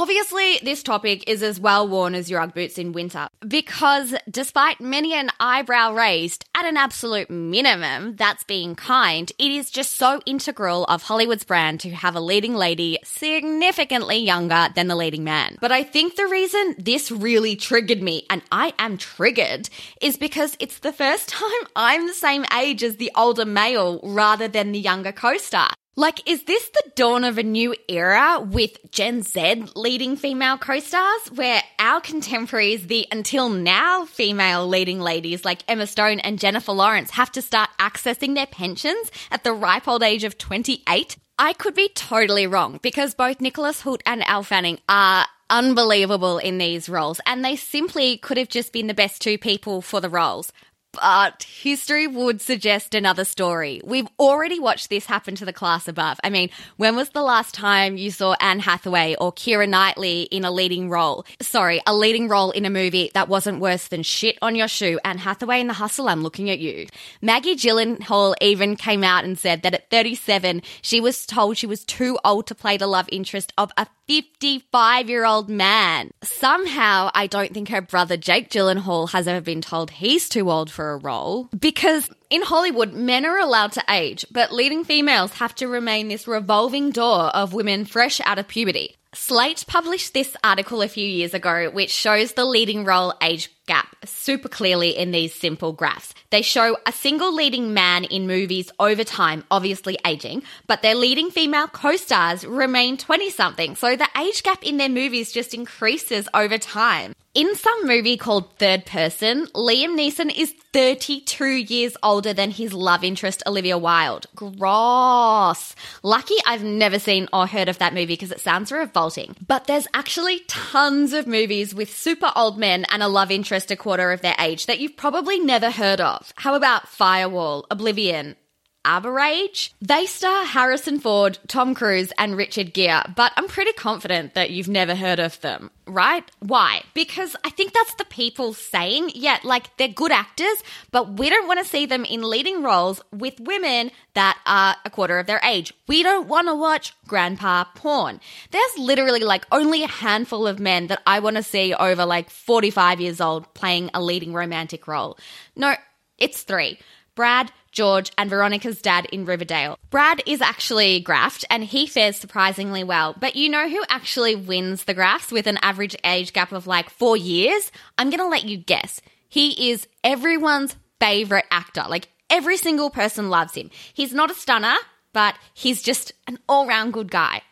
Obviously, 0.00 0.60
this 0.62 0.84
topic 0.84 1.28
is 1.28 1.42
as 1.42 1.58
well 1.58 1.88
worn 1.88 2.14
as 2.14 2.30
your 2.30 2.40
Ugg 2.40 2.54
boots 2.54 2.78
in 2.78 2.92
winter 2.92 3.26
because 3.40 4.14
despite 4.30 4.80
many 4.80 5.12
an 5.12 5.28
eyebrow 5.40 5.92
raised 5.92 6.44
at 6.56 6.64
an 6.64 6.76
absolute 6.76 7.28
minimum, 7.28 8.14
that's 8.14 8.44
being 8.44 8.76
kind, 8.76 9.32
it 9.40 9.50
is 9.50 9.72
just 9.72 9.96
so 9.96 10.20
integral 10.24 10.84
of 10.84 11.02
Hollywood's 11.02 11.42
brand 11.42 11.80
to 11.80 11.90
have 11.90 12.14
a 12.14 12.20
leading 12.20 12.54
lady 12.54 13.00
significantly 13.02 14.18
younger 14.18 14.68
than 14.76 14.86
the 14.86 14.94
leading 14.94 15.24
man. 15.24 15.56
But 15.60 15.72
I 15.72 15.82
think 15.82 16.14
the 16.14 16.28
reason 16.28 16.76
this 16.78 17.10
really 17.10 17.56
triggered 17.56 18.00
me, 18.00 18.24
and 18.30 18.42
I 18.52 18.74
am 18.78 18.98
triggered, 18.98 19.68
is 20.00 20.16
because 20.16 20.56
it's 20.60 20.78
the 20.78 20.92
first 20.92 21.28
time 21.40 21.66
I'm 21.74 22.06
the 22.06 22.14
same 22.14 22.44
age 22.56 22.84
as 22.84 22.98
the 22.98 23.10
older 23.16 23.44
male 23.44 23.98
rather 24.04 24.46
than 24.46 24.70
the 24.70 24.78
younger 24.78 25.10
co-star. 25.10 25.70
Like, 25.98 26.30
is 26.30 26.44
this 26.44 26.68
the 26.68 26.92
dawn 26.94 27.24
of 27.24 27.38
a 27.38 27.42
new 27.42 27.74
era 27.88 28.38
with 28.40 28.92
Gen 28.92 29.22
Z 29.22 29.64
leading 29.74 30.14
female 30.14 30.56
co 30.56 30.78
stars 30.78 31.32
where 31.34 31.60
our 31.80 32.00
contemporaries, 32.00 32.86
the 32.86 33.08
until 33.10 33.48
now 33.48 34.04
female 34.04 34.68
leading 34.68 35.00
ladies 35.00 35.44
like 35.44 35.64
Emma 35.66 35.88
Stone 35.88 36.20
and 36.20 36.38
Jennifer 36.38 36.70
Lawrence, 36.70 37.10
have 37.10 37.32
to 37.32 37.42
start 37.42 37.70
accessing 37.80 38.36
their 38.36 38.46
pensions 38.46 39.10
at 39.32 39.42
the 39.42 39.52
ripe 39.52 39.88
old 39.88 40.04
age 40.04 40.22
of 40.22 40.38
28? 40.38 41.16
I 41.36 41.52
could 41.54 41.74
be 41.74 41.88
totally 41.88 42.46
wrong 42.46 42.78
because 42.80 43.16
both 43.16 43.40
Nicholas 43.40 43.82
Hoult 43.82 44.02
and 44.06 44.22
Elle 44.24 44.44
Fanning 44.44 44.78
are 44.88 45.26
unbelievable 45.50 46.38
in 46.38 46.58
these 46.58 46.88
roles 46.88 47.20
and 47.26 47.44
they 47.44 47.56
simply 47.56 48.18
could 48.18 48.36
have 48.36 48.48
just 48.48 48.72
been 48.72 48.86
the 48.86 48.94
best 48.94 49.20
two 49.20 49.36
people 49.36 49.82
for 49.82 50.00
the 50.00 50.08
roles. 50.08 50.52
But 51.00 51.42
history 51.42 52.06
would 52.06 52.40
suggest 52.40 52.94
another 52.94 53.24
story. 53.24 53.80
We've 53.84 54.08
already 54.18 54.58
watched 54.58 54.90
this 54.90 55.06
happen 55.06 55.34
to 55.36 55.44
the 55.44 55.52
class 55.52 55.86
above. 55.86 56.18
I 56.24 56.30
mean, 56.30 56.50
when 56.76 56.96
was 56.96 57.10
the 57.10 57.22
last 57.22 57.54
time 57.54 57.96
you 57.96 58.10
saw 58.10 58.34
Anne 58.40 58.60
Hathaway 58.60 59.14
or 59.20 59.32
Keira 59.32 59.68
Knightley 59.68 60.22
in 60.22 60.44
a 60.44 60.50
leading 60.50 60.90
role? 60.90 61.24
Sorry, 61.40 61.80
a 61.86 61.94
leading 61.94 62.28
role 62.28 62.50
in 62.50 62.64
a 62.64 62.70
movie 62.70 63.10
that 63.14 63.28
wasn't 63.28 63.60
worse 63.60 63.88
than 63.88 64.02
shit 64.02 64.38
on 64.42 64.54
your 64.54 64.68
shoe. 64.68 64.98
Anne 65.04 65.18
Hathaway 65.18 65.60
in 65.60 65.66
The 65.66 65.74
Hustle, 65.74 66.08
I'm 66.08 66.22
looking 66.22 66.50
at 66.50 66.58
you. 66.58 66.86
Maggie 67.20 67.56
Gyllenhaal 67.56 68.34
even 68.40 68.76
came 68.76 69.04
out 69.04 69.24
and 69.24 69.38
said 69.38 69.62
that 69.62 69.74
at 69.74 69.90
37, 69.90 70.62
she 70.82 71.00
was 71.00 71.26
told 71.26 71.56
she 71.56 71.66
was 71.66 71.84
too 71.84 72.18
old 72.24 72.46
to 72.46 72.54
play 72.54 72.76
the 72.76 72.86
love 72.86 73.08
interest 73.12 73.52
of 73.58 73.70
a 73.76 73.86
55 74.08 75.10
year 75.10 75.26
old 75.26 75.50
man. 75.50 76.10
Somehow, 76.22 77.10
I 77.14 77.26
don't 77.26 77.52
think 77.52 77.68
her 77.68 77.82
brother 77.82 78.16
Jake 78.16 78.48
Gyllenhaal 78.48 79.10
has 79.10 79.28
ever 79.28 79.42
been 79.42 79.60
told 79.60 79.90
he's 79.90 80.30
too 80.30 80.50
old 80.50 80.70
for 80.70 80.92
a 80.92 80.96
role 80.96 81.50
because 81.58 82.08
in 82.30 82.42
Hollywood, 82.42 82.94
men 82.94 83.26
are 83.26 83.38
allowed 83.38 83.72
to 83.72 83.84
age, 83.88 84.24
but 84.30 84.52
leading 84.52 84.84
females 84.84 85.34
have 85.34 85.54
to 85.56 85.68
remain 85.68 86.08
this 86.08 86.26
revolving 86.26 86.90
door 86.90 87.24
of 87.36 87.52
women 87.52 87.84
fresh 87.84 88.20
out 88.24 88.38
of 88.38 88.48
puberty. 88.48 88.96
Slate 89.14 89.64
published 89.66 90.14
this 90.14 90.36
article 90.44 90.82
a 90.82 90.88
few 90.88 91.06
years 91.06 91.34
ago, 91.34 91.70
which 91.70 91.90
shows 91.90 92.32
the 92.32 92.44
leading 92.44 92.84
role 92.84 93.14
age 93.22 93.50
gap 93.68 93.94
super 94.04 94.48
clearly 94.48 94.96
in 94.96 95.12
these 95.12 95.32
simple 95.32 95.72
graphs. 95.72 96.14
They 96.30 96.42
show 96.42 96.76
a 96.84 96.92
single 96.92 97.32
leading 97.32 97.72
man 97.72 98.02
in 98.04 98.26
movies 98.26 98.72
over 98.80 99.04
time, 99.04 99.44
obviously 99.50 99.96
aging, 100.04 100.42
but 100.66 100.82
their 100.82 100.96
leading 100.96 101.30
female 101.30 101.68
co 101.68 101.94
stars 101.94 102.44
remain 102.44 102.96
20 102.96 103.30
something, 103.30 103.76
so 103.76 103.94
the 103.94 104.08
age 104.18 104.42
gap 104.42 104.64
in 104.64 104.78
their 104.78 104.88
movies 104.88 105.30
just 105.30 105.54
increases 105.54 106.28
over 106.34 106.58
time. 106.58 107.12
In 107.34 107.54
some 107.54 107.86
movie 107.86 108.16
called 108.16 108.56
Third 108.58 108.84
Person, 108.84 109.46
Liam 109.54 109.96
Neeson 109.96 110.34
is 110.34 110.52
32 110.72 111.44
years 111.46 111.96
older 112.02 112.32
than 112.32 112.50
his 112.50 112.72
love 112.72 113.04
interest, 113.04 113.42
Olivia 113.46 113.78
Wilde. 113.78 114.26
Gross. 114.34 115.74
Lucky 116.02 116.34
I've 116.46 116.62
never 116.62 116.98
seen 116.98 117.28
or 117.32 117.46
heard 117.46 117.68
of 117.68 117.78
that 117.78 117.94
movie 117.94 118.06
because 118.06 118.32
it 118.32 118.40
sounds 118.40 118.70
revolting. 118.70 119.34
But 119.46 119.66
there's 119.66 119.88
actually 119.94 120.40
tons 120.48 121.12
of 121.12 121.26
movies 121.26 121.74
with 121.74 121.94
super 121.94 122.30
old 122.36 122.58
men 122.58 122.84
and 122.90 123.02
a 123.02 123.08
love 123.08 123.30
interest 123.30 123.57
a 123.70 123.76
quarter 123.76 124.12
of 124.12 124.20
their 124.20 124.36
age 124.38 124.66
that 124.66 124.80
you've 124.80 124.96
probably 124.96 125.38
never 125.38 125.70
heard 125.70 126.00
of. 126.00 126.32
How 126.36 126.54
about 126.54 126.88
Firewall, 126.88 127.66
Oblivion, 127.70 128.36
Arbitrage. 128.84 129.70
They 129.82 130.06
star 130.06 130.44
Harrison 130.44 130.98
Ford, 130.98 131.38
Tom 131.48 131.74
Cruise, 131.74 132.12
and 132.18 132.36
Richard 132.36 132.72
Gere, 132.72 133.02
but 133.14 133.32
I'm 133.36 133.48
pretty 133.48 133.72
confident 133.72 134.34
that 134.34 134.50
you've 134.50 134.68
never 134.68 134.94
heard 134.94 135.18
of 135.18 135.40
them, 135.40 135.70
right? 135.86 136.24
Why? 136.40 136.82
Because 136.94 137.36
I 137.44 137.50
think 137.50 137.72
that's 137.72 137.94
the 137.94 138.04
people 138.04 138.54
saying, 138.54 139.10
yeah, 139.14 139.38
like 139.44 139.76
they're 139.76 139.88
good 139.88 140.12
actors, 140.12 140.62
but 140.90 141.18
we 141.18 141.28
don't 141.28 141.46
want 141.46 141.60
to 141.60 141.66
see 141.66 141.86
them 141.86 142.04
in 142.04 142.22
leading 142.22 142.62
roles 142.62 143.02
with 143.12 143.40
women 143.40 143.90
that 144.14 144.38
are 144.46 144.76
a 144.84 144.90
quarter 144.90 145.18
of 145.18 145.26
their 145.26 145.40
age. 145.44 145.74
We 145.86 146.02
don't 146.02 146.28
want 146.28 146.48
to 146.48 146.54
watch 146.54 146.94
grandpa 147.06 147.64
porn. 147.74 148.20
There's 148.50 148.78
literally 148.78 149.20
like 149.20 149.44
only 149.52 149.82
a 149.82 149.88
handful 149.88 150.46
of 150.46 150.60
men 150.60 150.86
that 150.86 151.02
I 151.06 151.20
want 151.20 151.36
to 151.36 151.42
see 151.42 151.74
over 151.74 152.06
like 152.06 152.30
45 152.30 153.00
years 153.00 153.20
old 153.20 153.52
playing 153.54 153.90
a 153.92 154.02
leading 154.02 154.32
romantic 154.32 154.86
role. 154.86 155.18
No, 155.56 155.74
it's 156.16 156.42
three. 156.42 156.78
Brad, 157.14 157.50
George, 157.72 158.10
and 158.18 158.30
Veronica's 158.30 158.80
dad 158.80 159.06
in 159.06 159.24
Riverdale. 159.24 159.78
Brad 159.90 160.22
is 160.26 160.40
actually 160.40 161.02
graphed 161.02 161.44
and 161.50 161.64
he 161.64 161.86
fares 161.86 162.16
surprisingly 162.16 162.84
well. 162.84 163.14
But 163.18 163.36
you 163.36 163.48
know 163.48 163.68
who 163.68 163.82
actually 163.88 164.34
wins 164.34 164.84
the 164.84 164.94
graphs 164.94 165.30
with 165.30 165.46
an 165.46 165.58
average 165.62 165.96
age 166.04 166.32
gap 166.32 166.52
of 166.52 166.66
like 166.66 166.90
four 166.90 167.16
years? 167.16 167.70
I'm 167.96 168.10
going 168.10 168.18
to 168.18 168.26
let 168.26 168.44
you 168.44 168.56
guess. 168.56 169.00
He 169.28 169.70
is 169.70 169.86
everyone's 170.02 170.76
favorite 171.00 171.46
actor. 171.50 171.84
Like 171.88 172.08
every 172.30 172.56
single 172.56 172.90
person 172.90 173.30
loves 173.30 173.54
him. 173.54 173.70
He's 173.92 174.12
not 174.12 174.30
a 174.30 174.34
stunner, 174.34 174.76
but 175.12 175.34
he's 175.54 175.82
just 175.82 176.12
an 176.26 176.38
all 176.48 176.66
round 176.66 176.92
good 176.92 177.10
guy. 177.10 177.42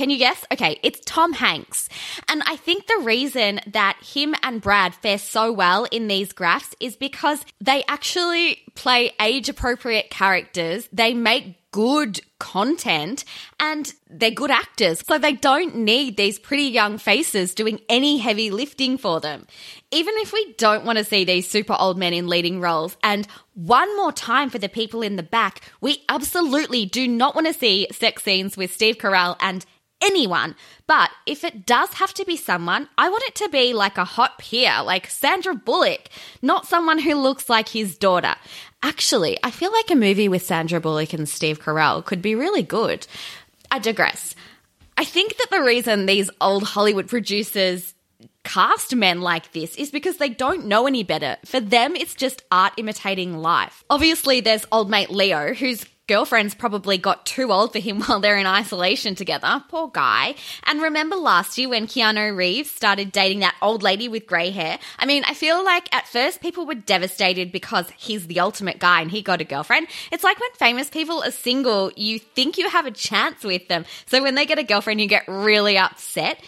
Can 0.00 0.08
you 0.08 0.16
guess? 0.16 0.42
Okay, 0.50 0.80
it's 0.82 0.98
Tom 1.04 1.34
Hanks. 1.34 1.86
And 2.26 2.42
I 2.46 2.56
think 2.56 2.86
the 2.86 3.02
reason 3.02 3.60
that 3.66 3.98
him 4.02 4.34
and 4.42 4.58
Brad 4.58 4.94
fare 4.94 5.18
so 5.18 5.52
well 5.52 5.84
in 5.90 6.08
these 6.08 6.32
graphs 6.32 6.74
is 6.80 6.96
because 6.96 7.44
they 7.60 7.84
actually 7.86 8.62
play 8.74 9.12
age 9.20 9.50
appropriate 9.50 10.08
characters. 10.08 10.88
They 10.90 11.12
make 11.12 11.70
good 11.70 12.18
content 12.38 13.26
and 13.60 13.92
they're 14.08 14.30
good 14.30 14.50
actors. 14.50 15.04
So 15.06 15.18
they 15.18 15.34
don't 15.34 15.76
need 15.76 16.16
these 16.16 16.38
pretty 16.38 16.64
young 16.64 16.96
faces 16.96 17.54
doing 17.54 17.78
any 17.90 18.16
heavy 18.16 18.50
lifting 18.50 18.96
for 18.96 19.20
them. 19.20 19.46
Even 19.90 20.14
if 20.16 20.32
we 20.32 20.54
don't 20.54 20.86
want 20.86 20.96
to 20.96 21.04
see 21.04 21.24
these 21.24 21.46
super 21.46 21.76
old 21.78 21.98
men 21.98 22.14
in 22.14 22.26
leading 22.26 22.58
roles, 22.62 22.96
and 23.02 23.28
one 23.52 23.94
more 23.98 24.12
time 24.12 24.48
for 24.48 24.58
the 24.58 24.70
people 24.70 25.02
in 25.02 25.16
the 25.16 25.22
back, 25.22 25.60
we 25.82 26.02
absolutely 26.08 26.86
do 26.86 27.06
not 27.06 27.34
want 27.34 27.48
to 27.48 27.52
see 27.52 27.86
sex 27.92 28.22
scenes 28.22 28.56
with 28.56 28.72
Steve 28.72 28.96
Carell 28.96 29.36
and 29.40 29.66
anyone. 30.00 30.56
But 30.86 31.10
if 31.26 31.44
it 31.44 31.66
does 31.66 31.90
have 31.94 32.14
to 32.14 32.24
be 32.24 32.36
someone, 32.36 32.88
I 32.98 33.08
want 33.08 33.24
it 33.24 33.34
to 33.36 33.48
be 33.48 33.72
like 33.72 33.98
a 33.98 34.04
hot 34.04 34.38
peer, 34.38 34.82
like 34.82 35.08
Sandra 35.08 35.54
Bullock, 35.54 36.08
not 36.42 36.66
someone 36.66 36.98
who 36.98 37.14
looks 37.14 37.48
like 37.48 37.68
his 37.68 37.96
daughter. 37.96 38.34
Actually, 38.82 39.38
I 39.42 39.50
feel 39.50 39.72
like 39.72 39.90
a 39.90 39.94
movie 39.96 40.28
with 40.28 40.42
Sandra 40.42 40.80
Bullock 40.80 41.12
and 41.12 41.28
Steve 41.28 41.60
Carell 41.60 42.04
could 42.04 42.22
be 42.22 42.34
really 42.34 42.62
good. 42.62 43.06
I 43.70 43.78
digress. 43.78 44.34
I 44.96 45.04
think 45.04 45.36
that 45.36 45.48
the 45.50 45.62
reason 45.62 46.06
these 46.06 46.30
old 46.40 46.62
Hollywood 46.64 47.08
producers 47.08 47.94
cast 48.42 48.94
men 48.94 49.20
like 49.20 49.52
this 49.52 49.76
is 49.76 49.90
because 49.90 50.16
they 50.16 50.28
don't 50.28 50.66
know 50.66 50.86
any 50.86 51.02
better. 51.02 51.36
For 51.44 51.60
them, 51.60 51.94
it's 51.94 52.14
just 52.14 52.42
art 52.50 52.72
imitating 52.76 53.38
life. 53.38 53.84
Obviously, 53.90 54.40
there's 54.40 54.66
old 54.72 54.90
mate 54.90 55.10
Leo, 55.10 55.54
who's 55.54 55.84
girlfriends 56.10 56.56
probably 56.56 56.98
got 56.98 57.24
too 57.24 57.52
old 57.52 57.70
for 57.70 57.78
him 57.78 58.00
while 58.04 58.18
they're 58.18 58.36
in 58.36 58.44
isolation 58.44 59.14
together. 59.14 59.62
Poor 59.68 59.86
guy. 59.86 60.34
And 60.64 60.82
remember 60.82 61.14
last 61.14 61.56
year 61.56 61.68
when 61.68 61.86
Keanu 61.86 62.36
Reeves 62.36 62.68
started 62.68 63.12
dating 63.12 63.38
that 63.40 63.54
old 63.62 63.84
lady 63.84 64.08
with 64.08 64.26
grey 64.26 64.50
hair? 64.50 64.80
I 64.98 65.06
mean, 65.06 65.22
I 65.24 65.34
feel 65.34 65.64
like 65.64 65.94
at 65.94 66.08
first 66.08 66.40
people 66.40 66.66
were 66.66 66.74
devastated 66.74 67.52
because 67.52 67.88
he's 67.90 68.26
the 68.26 68.40
ultimate 68.40 68.80
guy 68.80 69.02
and 69.02 69.08
he 69.08 69.22
got 69.22 69.40
a 69.40 69.44
girlfriend. 69.44 69.86
It's 70.10 70.24
like 70.24 70.40
when 70.40 70.50
famous 70.54 70.90
people 70.90 71.22
are 71.22 71.30
single, 71.30 71.92
you 71.94 72.18
think 72.18 72.58
you 72.58 72.68
have 72.68 72.86
a 72.86 72.90
chance 72.90 73.44
with 73.44 73.68
them. 73.68 73.84
So 74.06 74.20
when 74.20 74.34
they 74.34 74.46
get 74.46 74.58
a 74.58 74.64
girlfriend, 74.64 75.00
you 75.00 75.06
get 75.06 75.28
really 75.28 75.78
upset 75.78 76.42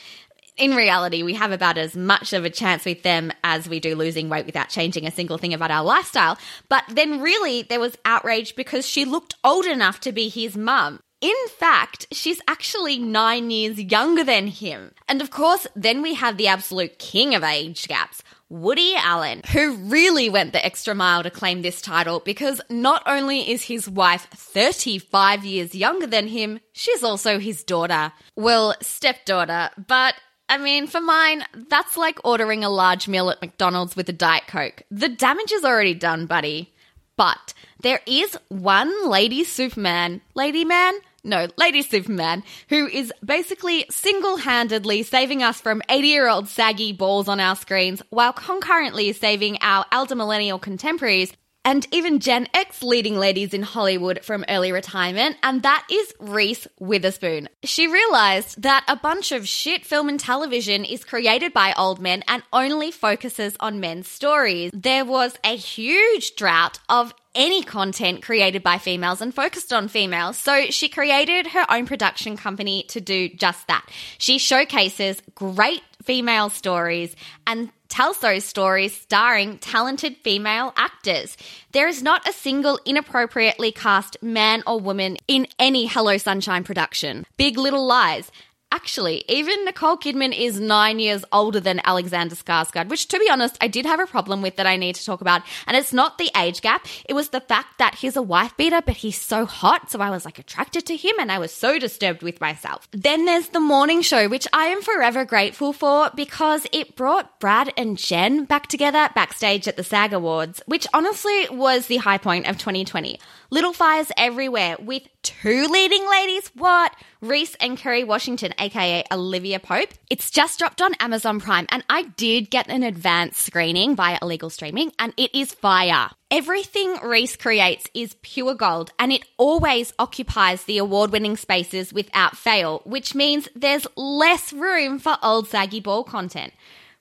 in 0.56 0.74
reality, 0.74 1.22
we 1.22 1.34
have 1.34 1.52
about 1.52 1.78
as 1.78 1.96
much 1.96 2.32
of 2.32 2.44
a 2.44 2.50
chance 2.50 2.84
with 2.84 3.02
them 3.02 3.32
as 3.42 3.68
we 3.68 3.80
do 3.80 3.94
losing 3.96 4.28
weight 4.28 4.46
without 4.46 4.68
changing 4.68 5.06
a 5.06 5.10
single 5.10 5.38
thing 5.38 5.54
about 5.54 5.70
our 5.70 5.84
lifestyle. 5.84 6.38
But 6.68 6.84
then, 6.88 7.20
really, 7.20 7.62
there 7.62 7.80
was 7.80 7.96
outrage 8.04 8.54
because 8.54 8.86
she 8.86 9.04
looked 9.04 9.34
old 9.42 9.64
enough 9.64 10.00
to 10.00 10.12
be 10.12 10.28
his 10.28 10.56
mum. 10.56 11.00
In 11.22 11.48
fact, 11.56 12.08
she's 12.10 12.40
actually 12.48 12.98
nine 12.98 13.50
years 13.50 13.80
younger 13.80 14.24
than 14.24 14.48
him. 14.48 14.92
And 15.08 15.22
of 15.22 15.30
course, 15.30 15.68
then 15.76 16.02
we 16.02 16.14
have 16.14 16.36
the 16.36 16.48
absolute 16.48 16.98
king 16.98 17.34
of 17.34 17.44
age 17.44 17.86
gaps. 17.86 18.24
Woody 18.48 18.94
Allen, 18.96 19.40
who 19.52 19.76
really 19.76 20.28
went 20.28 20.52
the 20.52 20.62
extra 20.62 20.94
mile 20.94 21.22
to 21.22 21.30
claim 21.30 21.62
this 21.62 21.80
title 21.80 22.20
because 22.20 22.60
not 22.68 23.02
only 23.06 23.48
is 23.50 23.62
his 23.62 23.88
wife 23.88 24.26
35 24.34 25.44
years 25.44 25.74
younger 25.74 26.06
than 26.06 26.26
him, 26.26 26.60
she's 26.72 27.02
also 27.02 27.38
his 27.38 27.64
daughter. 27.64 28.12
Well, 28.36 28.74
stepdaughter, 28.82 29.70
but 29.86 30.14
I 30.52 30.58
mean, 30.58 30.86
for 30.86 31.00
mine, 31.00 31.46
that's 31.70 31.96
like 31.96 32.20
ordering 32.24 32.62
a 32.62 32.68
large 32.68 33.08
meal 33.08 33.30
at 33.30 33.40
McDonald's 33.40 33.96
with 33.96 34.06
a 34.10 34.12
Diet 34.12 34.46
Coke. 34.46 34.82
The 34.90 35.08
damage 35.08 35.50
is 35.50 35.64
already 35.64 35.94
done, 35.94 36.26
buddy. 36.26 36.74
But 37.16 37.54
there 37.80 38.00
is 38.06 38.36
one 38.50 39.08
lady 39.08 39.44
Superman, 39.44 40.20
lady 40.34 40.66
man? 40.66 40.92
No, 41.24 41.48
Lady 41.56 41.80
Superman, 41.80 42.42
who 42.68 42.86
is 42.86 43.14
basically 43.24 43.86
single 43.90 44.36
handedly 44.36 45.04
saving 45.04 45.42
us 45.42 45.58
from 45.58 45.80
80 45.88 46.08
year 46.08 46.28
old 46.28 46.48
saggy 46.48 46.92
balls 46.92 47.28
on 47.28 47.40
our 47.40 47.56
screens 47.56 48.02
while 48.10 48.34
concurrently 48.34 49.14
saving 49.14 49.56
our 49.62 49.86
elder 49.90 50.16
millennial 50.16 50.58
contemporaries 50.58 51.32
and 51.64 51.86
even 51.92 52.20
Gen 52.20 52.48
X 52.54 52.82
leading 52.82 53.16
ladies 53.16 53.54
in 53.54 53.62
Hollywood 53.62 54.24
from 54.24 54.44
early 54.48 54.72
retirement, 54.72 55.36
and 55.42 55.62
that 55.62 55.86
is 55.90 56.14
Reese 56.18 56.66
Witherspoon. 56.78 57.48
She 57.62 57.86
realized 57.86 58.62
that 58.62 58.84
a 58.88 58.96
bunch 58.96 59.32
of 59.32 59.48
shit 59.48 59.84
film 59.84 60.08
and 60.08 60.18
television 60.18 60.84
is 60.84 61.04
created 61.04 61.52
by 61.52 61.72
old 61.76 62.00
men 62.00 62.24
and 62.26 62.42
only 62.52 62.90
focuses 62.90 63.56
on 63.60 63.80
men's 63.80 64.08
stories. 64.08 64.70
There 64.74 65.04
was 65.04 65.36
a 65.44 65.56
huge 65.56 66.34
drought 66.34 66.78
of 66.88 67.14
any 67.34 67.62
content 67.62 68.22
created 68.22 68.62
by 68.62 68.78
females 68.78 69.20
and 69.20 69.34
focused 69.34 69.72
on 69.72 69.88
females. 69.88 70.36
So 70.36 70.66
she 70.66 70.88
created 70.88 71.48
her 71.48 71.64
own 71.70 71.86
production 71.86 72.36
company 72.36 72.84
to 72.88 73.00
do 73.00 73.28
just 73.28 73.66
that. 73.68 73.86
She 74.18 74.38
showcases 74.38 75.22
great 75.34 75.82
female 76.04 76.50
stories 76.50 77.14
and 77.46 77.70
tells 77.88 78.20
those 78.20 78.44
stories 78.44 78.96
starring 78.96 79.58
talented 79.58 80.16
female 80.24 80.72
actors. 80.76 81.36
There 81.72 81.88
is 81.88 82.02
not 82.02 82.26
a 82.26 82.32
single 82.32 82.80
inappropriately 82.86 83.70
cast 83.70 84.16
man 84.22 84.62
or 84.66 84.80
woman 84.80 85.18
in 85.28 85.46
any 85.58 85.86
Hello 85.86 86.16
Sunshine 86.16 86.64
production. 86.64 87.26
Big 87.36 87.58
Little 87.58 87.86
Lies, 87.86 88.30
Actually, 88.72 89.22
even 89.28 89.66
Nicole 89.66 89.98
Kidman 89.98 90.34
is 90.34 90.58
nine 90.58 90.98
years 90.98 91.26
older 91.30 91.60
than 91.60 91.82
Alexander 91.84 92.34
Skarsgård, 92.34 92.88
which, 92.88 93.06
to 93.08 93.18
be 93.18 93.28
honest, 93.28 93.58
I 93.60 93.68
did 93.68 93.84
have 93.84 94.00
a 94.00 94.06
problem 94.06 94.40
with 94.40 94.56
that 94.56 94.66
I 94.66 94.76
need 94.76 94.94
to 94.94 95.04
talk 95.04 95.20
about. 95.20 95.42
And 95.66 95.76
it's 95.76 95.92
not 95.92 96.16
the 96.16 96.30
age 96.34 96.62
gap; 96.62 96.86
it 97.06 97.12
was 97.12 97.28
the 97.28 97.42
fact 97.42 97.76
that 97.76 97.96
he's 97.96 98.16
a 98.16 98.22
wife 98.22 98.56
beater, 98.56 98.80
but 98.80 98.96
he's 98.96 99.20
so 99.20 99.44
hot, 99.44 99.90
so 99.90 100.00
I 100.00 100.08
was 100.08 100.24
like 100.24 100.38
attracted 100.38 100.86
to 100.86 100.96
him, 100.96 101.14
and 101.20 101.30
I 101.30 101.38
was 101.38 101.52
so 101.52 101.78
disturbed 101.78 102.22
with 102.22 102.40
myself. 102.40 102.88
Then 102.92 103.26
there's 103.26 103.48
the 103.48 103.60
morning 103.60 104.00
show, 104.00 104.26
which 104.26 104.48
I 104.54 104.64
am 104.68 104.80
forever 104.80 105.26
grateful 105.26 105.74
for 105.74 106.10
because 106.14 106.66
it 106.72 106.96
brought 106.96 107.40
Brad 107.40 107.74
and 107.76 107.98
Jen 107.98 108.46
back 108.46 108.68
together 108.68 109.10
backstage 109.14 109.68
at 109.68 109.76
the 109.76 109.84
SAG 109.84 110.14
Awards, 110.14 110.62
which 110.64 110.86
honestly 110.94 111.46
was 111.50 111.88
the 111.88 111.98
high 111.98 112.16
point 112.16 112.48
of 112.48 112.56
2020. 112.56 113.20
Little 113.52 113.74
fires 113.74 114.10
everywhere 114.16 114.78
with 114.80 115.06
two 115.20 115.66
leading 115.66 116.08
ladies. 116.08 116.50
What? 116.54 116.90
Reese 117.20 117.54
and 117.56 117.76
Kerry 117.76 118.02
Washington, 118.02 118.54
aka 118.58 119.04
Olivia 119.12 119.60
Pope. 119.60 119.90
It's 120.08 120.30
just 120.30 120.58
dropped 120.58 120.80
on 120.80 120.94
Amazon 120.94 121.38
Prime, 121.38 121.66
and 121.68 121.84
I 121.90 122.04
did 122.04 122.48
get 122.48 122.70
an 122.70 122.82
advanced 122.82 123.42
screening 123.42 123.94
via 123.94 124.18
illegal 124.22 124.48
streaming, 124.48 124.92
and 124.98 125.12
it 125.18 125.34
is 125.34 125.52
fire. 125.52 126.08
Everything 126.30 126.96
Reese 127.02 127.36
creates 127.36 127.86
is 127.92 128.16
pure 128.22 128.54
gold, 128.54 128.94
and 128.98 129.12
it 129.12 129.26
always 129.36 129.92
occupies 129.98 130.64
the 130.64 130.78
award 130.78 131.12
winning 131.12 131.36
spaces 131.36 131.92
without 131.92 132.38
fail, 132.38 132.80
which 132.86 133.14
means 133.14 133.50
there's 133.54 133.86
less 133.96 134.54
room 134.54 134.98
for 134.98 135.18
old 135.22 135.46
saggy 135.46 135.80
ball 135.80 136.04
content. 136.04 136.54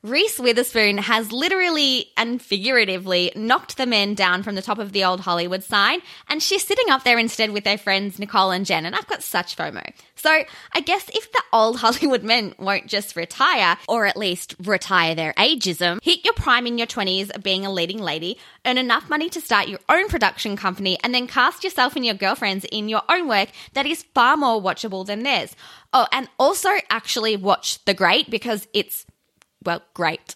Reese 0.03 0.39
Witherspoon 0.39 0.97
has 0.97 1.31
literally 1.31 2.07
and 2.17 2.41
figuratively 2.41 3.31
knocked 3.35 3.77
the 3.77 3.85
men 3.85 4.15
down 4.15 4.41
from 4.41 4.55
the 4.55 4.61
top 4.63 4.79
of 4.79 4.93
the 4.93 5.03
old 5.03 5.19
Hollywood 5.19 5.63
sign, 5.63 5.99
and 6.27 6.41
she's 6.41 6.65
sitting 6.65 6.89
up 6.89 7.03
there 7.03 7.19
instead 7.19 7.51
with 7.51 7.65
their 7.65 7.77
friends 7.77 8.17
Nicole 8.17 8.49
and 8.49 8.65
Jen, 8.65 8.87
and 8.87 8.95
I've 8.95 9.05
got 9.05 9.21
such 9.21 9.55
FOMO. 9.55 9.83
So 10.15 10.43
I 10.73 10.79
guess 10.79 11.07
if 11.13 11.31
the 11.31 11.43
old 11.53 11.77
Hollywood 11.81 12.23
men 12.23 12.55
won't 12.57 12.87
just 12.87 13.15
retire, 13.15 13.77
or 13.87 14.07
at 14.07 14.17
least 14.17 14.55
retire 14.63 15.13
their 15.13 15.33
ageism, 15.33 16.01
hit 16.01 16.25
your 16.25 16.33
prime 16.33 16.65
in 16.65 16.79
your 16.79 16.87
20s 16.87 17.29
of 17.35 17.43
being 17.43 17.63
a 17.63 17.71
leading 17.71 17.99
lady, 17.99 18.39
earn 18.65 18.79
enough 18.79 19.07
money 19.07 19.29
to 19.29 19.39
start 19.39 19.67
your 19.67 19.79
own 19.87 20.07
production 20.07 20.57
company, 20.57 20.97
and 21.03 21.13
then 21.13 21.27
cast 21.27 21.63
yourself 21.63 21.95
and 21.95 22.03
your 22.03 22.15
girlfriends 22.15 22.65
in 22.71 22.89
your 22.89 23.03
own 23.07 23.27
work 23.27 23.49
that 23.73 23.85
is 23.85 24.01
far 24.15 24.35
more 24.35 24.59
watchable 24.59 25.05
than 25.05 25.21
theirs. 25.21 25.55
Oh, 25.93 26.07
and 26.11 26.27
also 26.39 26.69
actually 26.89 27.37
watch 27.37 27.85
The 27.85 27.93
Great 27.93 28.31
because 28.31 28.67
it's 28.73 29.05
well, 29.63 29.81
great. 29.93 30.35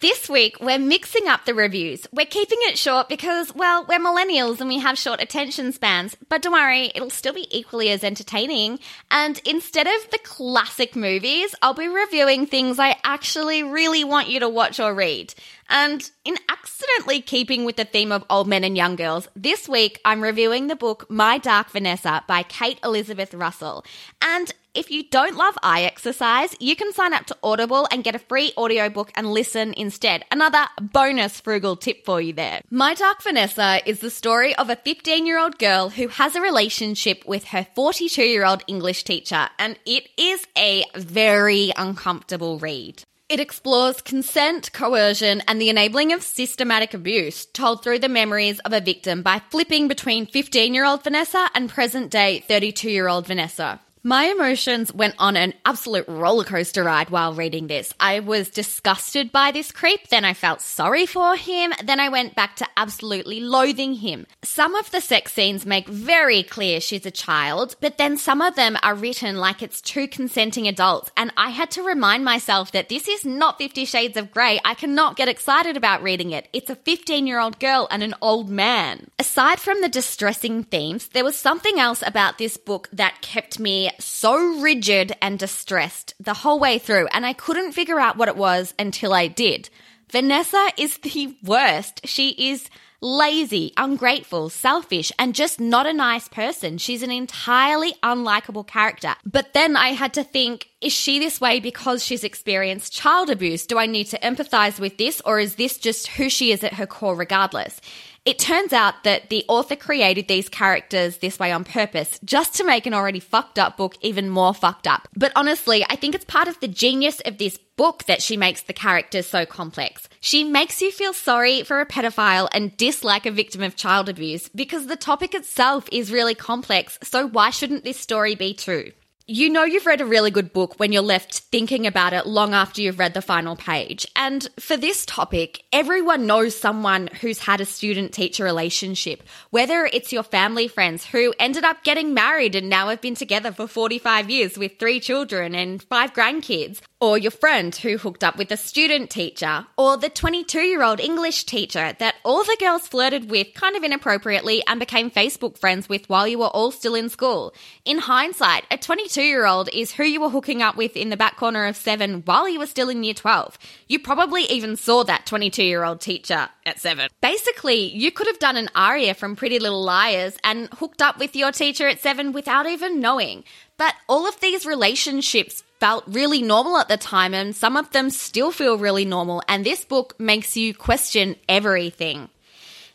This 0.00 0.28
week, 0.28 0.56
we're 0.60 0.78
mixing 0.78 1.28
up 1.28 1.44
the 1.44 1.54
reviews. 1.54 2.06
We're 2.10 2.26
keeping 2.26 2.58
it 2.62 2.76
short 2.76 3.08
because, 3.08 3.54
well, 3.54 3.84
we're 3.86 4.00
millennials 4.00 4.60
and 4.60 4.68
we 4.68 4.78
have 4.80 4.98
short 4.98 5.22
attention 5.22 5.72
spans. 5.72 6.16
But 6.28 6.42
don't 6.42 6.52
worry, 6.52 6.90
it'll 6.94 7.10
still 7.10 7.34
be 7.34 7.46
equally 7.56 7.90
as 7.90 8.02
entertaining. 8.02 8.80
And 9.10 9.40
instead 9.44 9.86
of 9.86 10.10
the 10.10 10.18
classic 10.24 10.96
movies, 10.96 11.54
I'll 11.62 11.74
be 11.74 11.86
reviewing 11.88 12.46
things 12.46 12.78
I 12.78 12.96
actually 13.04 13.62
really 13.62 14.04
want 14.04 14.28
you 14.28 14.40
to 14.40 14.48
watch 14.48 14.80
or 14.80 14.94
read. 14.94 15.34
And 15.68 16.08
in 16.24 16.36
accidentally 16.48 17.20
keeping 17.20 17.64
with 17.64 17.76
the 17.76 17.84
theme 17.84 18.12
of 18.12 18.24
old 18.30 18.48
men 18.48 18.64
and 18.64 18.76
young 18.76 18.96
girls, 18.96 19.28
this 19.34 19.68
week 19.68 20.00
I'm 20.04 20.22
reviewing 20.22 20.66
the 20.66 20.76
book 20.76 21.06
My 21.10 21.38
Dark 21.38 21.70
Vanessa 21.70 22.22
by 22.26 22.42
Kate 22.42 22.78
Elizabeth 22.84 23.34
Russell. 23.34 23.84
And 24.22 24.52
if 24.74 24.90
you 24.90 25.04
don't 25.04 25.36
love 25.36 25.56
eye 25.62 25.82
exercise, 25.82 26.56
you 26.58 26.74
can 26.74 26.92
sign 26.92 27.14
up 27.14 27.26
to 27.26 27.36
Audible 27.44 27.86
and 27.92 28.02
get 28.02 28.16
a 28.16 28.18
free 28.18 28.52
audiobook 28.56 29.12
and 29.14 29.32
listen 29.32 29.72
instead. 29.76 30.24
Another 30.32 30.66
bonus 30.80 31.40
frugal 31.40 31.76
tip 31.76 32.04
for 32.04 32.20
you 32.20 32.32
there. 32.32 32.60
My 32.70 32.94
Dark 32.94 33.22
Vanessa 33.22 33.80
is 33.86 34.00
the 34.00 34.10
story 34.10 34.54
of 34.56 34.70
a 34.70 34.76
15 34.76 35.26
year 35.26 35.38
old 35.38 35.58
girl 35.58 35.90
who 35.90 36.08
has 36.08 36.34
a 36.34 36.40
relationship 36.40 37.24
with 37.24 37.44
her 37.44 37.66
42 37.74 38.22
year 38.22 38.44
old 38.44 38.64
English 38.66 39.04
teacher, 39.04 39.48
and 39.58 39.78
it 39.86 40.08
is 40.16 40.44
a 40.58 40.84
very 40.96 41.72
uncomfortable 41.76 42.58
read. 42.58 43.04
It 43.34 43.40
explores 43.40 44.00
consent, 44.00 44.72
coercion, 44.72 45.42
and 45.48 45.60
the 45.60 45.68
enabling 45.68 46.12
of 46.12 46.22
systematic 46.22 46.94
abuse, 46.94 47.46
told 47.46 47.82
through 47.82 47.98
the 47.98 48.08
memories 48.08 48.60
of 48.60 48.72
a 48.72 48.80
victim 48.80 49.22
by 49.22 49.42
flipping 49.50 49.88
between 49.88 50.26
15 50.26 50.72
year 50.72 50.84
old 50.84 51.02
Vanessa 51.02 51.48
and 51.52 51.68
present 51.68 52.12
day 52.12 52.44
32 52.46 52.88
year 52.88 53.08
old 53.08 53.26
Vanessa. 53.26 53.80
My 54.06 54.24
emotions 54.24 54.92
went 54.92 55.14
on 55.18 55.34
an 55.34 55.54
absolute 55.64 56.06
roller 56.06 56.44
coaster 56.44 56.84
ride 56.84 57.08
while 57.08 57.32
reading 57.32 57.68
this. 57.68 57.94
I 57.98 58.20
was 58.20 58.50
disgusted 58.50 59.32
by 59.32 59.50
this 59.50 59.72
creep, 59.72 60.08
then 60.08 60.26
I 60.26 60.34
felt 60.34 60.60
sorry 60.60 61.06
for 61.06 61.36
him, 61.36 61.72
then 61.82 61.98
I 61.98 62.10
went 62.10 62.34
back 62.34 62.56
to 62.56 62.68
absolutely 62.76 63.40
loathing 63.40 63.94
him. 63.94 64.26
Some 64.42 64.74
of 64.74 64.90
the 64.90 65.00
sex 65.00 65.32
scenes 65.32 65.64
make 65.64 65.88
very 65.88 66.42
clear 66.42 66.82
she's 66.82 67.06
a 67.06 67.10
child, 67.10 67.76
but 67.80 67.96
then 67.96 68.18
some 68.18 68.42
of 68.42 68.56
them 68.56 68.76
are 68.82 68.94
written 68.94 69.38
like 69.38 69.62
it's 69.62 69.80
two 69.80 70.06
consenting 70.06 70.68
adults, 70.68 71.10
and 71.16 71.32
I 71.38 71.48
had 71.48 71.70
to 71.70 71.82
remind 71.82 72.26
myself 72.26 72.72
that 72.72 72.90
this 72.90 73.08
is 73.08 73.24
not 73.24 73.56
Fifty 73.56 73.86
Shades 73.86 74.18
of 74.18 74.30
Grey. 74.30 74.60
I 74.66 74.74
cannot 74.74 75.16
get 75.16 75.30
excited 75.30 75.78
about 75.78 76.02
reading 76.02 76.30
it. 76.30 76.46
It's 76.52 76.68
a 76.68 76.76
15 76.76 77.26
year 77.26 77.40
old 77.40 77.58
girl 77.58 77.88
and 77.90 78.02
an 78.02 78.12
old 78.20 78.50
man. 78.50 79.06
Aside 79.18 79.60
from 79.60 79.80
the 79.80 79.88
distressing 79.88 80.64
themes, 80.64 81.08
there 81.08 81.24
was 81.24 81.36
something 81.36 81.78
else 81.78 82.02
about 82.06 82.36
this 82.36 82.58
book 82.58 82.90
that 82.92 83.22
kept 83.22 83.58
me 83.58 83.92
so 84.00 84.60
rigid 84.60 85.16
and 85.20 85.38
distressed 85.38 86.14
the 86.20 86.34
whole 86.34 86.58
way 86.58 86.78
through, 86.78 87.06
and 87.08 87.24
I 87.24 87.32
couldn't 87.32 87.72
figure 87.72 88.00
out 88.00 88.16
what 88.16 88.28
it 88.28 88.36
was 88.36 88.74
until 88.78 89.12
I 89.12 89.28
did. 89.28 89.70
Vanessa 90.10 90.68
is 90.76 90.98
the 91.02 91.36
worst. 91.42 92.06
She 92.06 92.50
is 92.50 92.68
lazy, 93.04 93.72
ungrateful, 93.76 94.48
selfish, 94.48 95.12
and 95.18 95.34
just 95.34 95.60
not 95.60 95.86
a 95.86 95.92
nice 95.92 96.26
person. 96.26 96.78
She's 96.78 97.02
an 97.02 97.10
entirely 97.10 97.92
unlikable 98.02 98.66
character. 98.66 99.14
But 99.26 99.52
then 99.52 99.76
I 99.76 99.88
had 99.88 100.14
to 100.14 100.24
think, 100.24 100.68
is 100.80 100.92
she 100.92 101.18
this 101.18 101.40
way 101.40 101.60
because 101.60 102.02
she's 102.02 102.24
experienced 102.24 102.94
child 102.94 103.28
abuse? 103.28 103.66
Do 103.66 103.78
I 103.78 103.86
need 103.86 104.06
to 104.06 104.18
empathize 104.20 104.80
with 104.80 104.96
this, 104.96 105.20
or 105.26 105.38
is 105.38 105.56
this 105.56 105.76
just 105.78 106.06
who 106.08 106.30
she 106.30 106.50
is 106.50 106.64
at 106.64 106.74
her 106.74 106.86
core 106.86 107.14
regardless? 107.14 107.80
It 108.24 108.38
turns 108.38 108.72
out 108.72 109.04
that 109.04 109.28
the 109.28 109.44
author 109.48 109.76
created 109.76 110.28
these 110.28 110.48
characters 110.48 111.18
this 111.18 111.38
way 111.38 111.52
on 111.52 111.62
purpose, 111.62 112.18
just 112.24 112.54
to 112.54 112.64
make 112.64 112.86
an 112.86 112.94
already 112.94 113.20
fucked 113.20 113.58
up 113.58 113.76
book 113.76 113.96
even 114.00 114.30
more 114.30 114.54
fucked 114.54 114.86
up. 114.86 115.08
But 115.14 115.32
honestly, 115.36 115.84
I 115.90 115.96
think 115.96 116.14
it's 116.14 116.24
part 116.24 116.48
of 116.48 116.58
the 116.60 116.68
genius 116.68 117.20
of 117.26 117.36
this 117.36 117.58
book 117.76 118.04
that 118.04 118.22
she 118.22 118.38
makes 118.38 118.62
the 118.62 118.72
characters 118.72 119.26
so 119.26 119.44
complex. 119.44 120.08
She 120.20 120.42
makes 120.42 120.80
you 120.80 120.90
feel 120.90 121.12
sorry 121.12 121.64
for 121.64 121.82
a 121.82 121.86
pedophile 121.86 122.48
and 122.52 122.74
dislike 122.78 123.26
a 123.26 123.30
victim 123.30 123.62
of 123.62 123.76
child 123.76 124.08
abuse 124.08 124.48
because 124.48 124.86
the 124.86 124.96
topic 124.96 125.34
itself 125.34 125.86
is 125.92 126.10
really 126.10 126.34
complex, 126.34 126.98
so 127.02 127.28
why 127.28 127.50
shouldn't 127.50 127.84
this 127.84 128.00
story 128.00 128.34
be 128.34 128.54
too? 128.54 128.92
You 129.26 129.48
know 129.48 129.64
you've 129.64 129.86
read 129.86 130.02
a 130.02 130.04
really 130.04 130.30
good 130.30 130.52
book 130.52 130.78
when 130.78 130.92
you're 130.92 131.00
left 131.00 131.38
thinking 131.38 131.86
about 131.86 132.12
it 132.12 132.26
long 132.26 132.52
after 132.52 132.82
you've 132.82 132.98
read 132.98 133.14
the 133.14 133.22
final 133.22 133.56
page. 133.56 134.06
And 134.14 134.46
for 134.60 134.76
this 134.76 135.06
topic, 135.06 135.62
everyone 135.72 136.26
knows 136.26 136.54
someone 136.54 137.06
who's 137.22 137.38
had 137.38 137.62
a 137.62 137.64
student 137.64 138.12
teacher 138.12 138.44
relationship, 138.44 139.22
whether 139.48 139.86
it's 139.86 140.12
your 140.12 140.24
family 140.24 140.68
friends 140.68 141.06
who 141.06 141.32
ended 141.38 141.64
up 141.64 141.82
getting 141.84 142.12
married 142.12 142.54
and 142.54 142.68
now 142.68 142.90
have 142.90 143.00
been 143.00 143.14
together 143.14 143.50
for 143.50 143.66
45 143.66 144.28
years 144.28 144.58
with 144.58 144.78
three 144.78 145.00
children 145.00 145.54
and 145.54 145.82
five 145.84 146.12
grandkids, 146.12 146.82
or 147.04 147.18
your 147.18 147.30
friend 147.30 147.76
who 147.76 147.98
hooked 147.98 148.24
up 148.24 148.38
with 148.38 148.50
a 148.50 148.56
student 148.56 149.10
teacher, 149.10 149.66
or 149.76 149.98
the 149.98 150.08
22 150.08 150.60
year 150.60 150.82
old 150.82 150.98
English 150.98 151.44
teacher 151.44 151.94
that 151.98 152.14
all 152.24 152.42
the 152.44 152.56
girls 152.58 152.88
flirted 152.88 153.28
with 153.28 153.52
kind 153.52 153.76
of 153.76 153.82
inappropriately 153.82 154.62
and 154.66 154.80
became 154.80 155.10
Facebook 155.10 155.58
friends 155.58 155.86
with 155.86 156.08
while 156.08 156.26
you 156.26 156.38
were 156.38 156.46
all 156.46 156.70
still 156.70 156.94
in 156.94 157.10
school. 157.10 157.52
In 157.84 157.98
hindsight, 157.98 158.64
a 158.70 158.78
22 158.78 159.20
year 159.20 159.44
old 159.44 159.68
is 159.74 159.92
who 159.92 160.04
you 160.04 160.18
were 160.18 160.30
hooking 160.30 160.62
up 160.62 160.76
with 160.76 160.96
in 160.96 161.10
the 161.10 161.16
back 161.16 161.36
corner 161.36 161.66
of 161.66 161.76
seven 161.76 162.22
while 162.24 162.48
you 162.48 162.58
were 162.58 162.66
still 162.66 162.88
in 162.88 163.04
year 163.04 163.12
12. 163.12 163.58
You 163.86 163.98
probably 163.98 164.44
even 164.44 164.74
saw 164.74 165.04
that 165.04 165.26
22 165.26 165.62
year 165.62 165.84
old 165.84 166.00
teacher 166.00 166.48
at 166.64 166.78
seven. 166.80 167.10
Basically, 167.20 167.94
you 167.94 168.12
could 168.12 168.28
have 168.28 168.38
done 168.38 168.56
an 168.56 168.70
aria 168.74 169.12
from 169.12 169.36
Pretty 169.36 169.58
Little 169.58 169.84
Liars 169.84 170.38
and 170.42 170.70
hooked 170.78 171.02
up 171.02 171.18
with 171.18 171.36
your 171.36 171.52
teacher 171.52 171.86
at 171.86 172.00
seven 172.00 172.32
without 172.32 172.64
even 172.64 172.98
knowing. 172.98 173.44
But 173.76 173.94
all 174.08 174.28
of 174.28 174.38
these 174.40 174.64
relationships 174.64 175.63
felt 175.84 176.04
really 176.06 176.40
normal 176.40 176.78
at 176.78 176.88
the 176.88 176.96
time, 176.96 177.34
and 177.34 177.54
some 177.54 177.76
of 177.76 177.90
them 177.90 178.08
still 178.08 178.50
feel 178.50 178.78
really 178.78 179.04
normal. 179.04 179.42
And 179.46 179.66
this 179.66 179.84
book 179.84 180.18
makes 180.18 180.56
you 180.56 180.72
question 180.72 181.36
everything. 181.46 182.30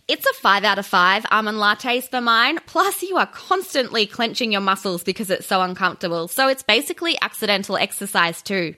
It's 0.08 0.26
a 0.26 0.34
5 0.34 0.64
out 0.64 0.80
of 0.80 0.88
5 0.88 1.28
almond 1.30 1.60
lattes 1.60 2.10
for 2.10 2.20
mine. 2.20 2.58
Plus, 2.66 3.04
you 3.04 3.16
are 3.18 3.28
constantly 3.28 4.08
clenching 4.08 4.52
your 4.52 4.62
muscles 4.62 5.04
because 5.04 5.30
it's 5.30 5.46
so 5.46 5.62
uncomfortable. 5.62 6.28
So, 6.28 6.48
it's 6.48 6.64
basically 6.64 7.16
accidental 7.22 7.78
exercise 7.78 8.42
too. 8.42 8.74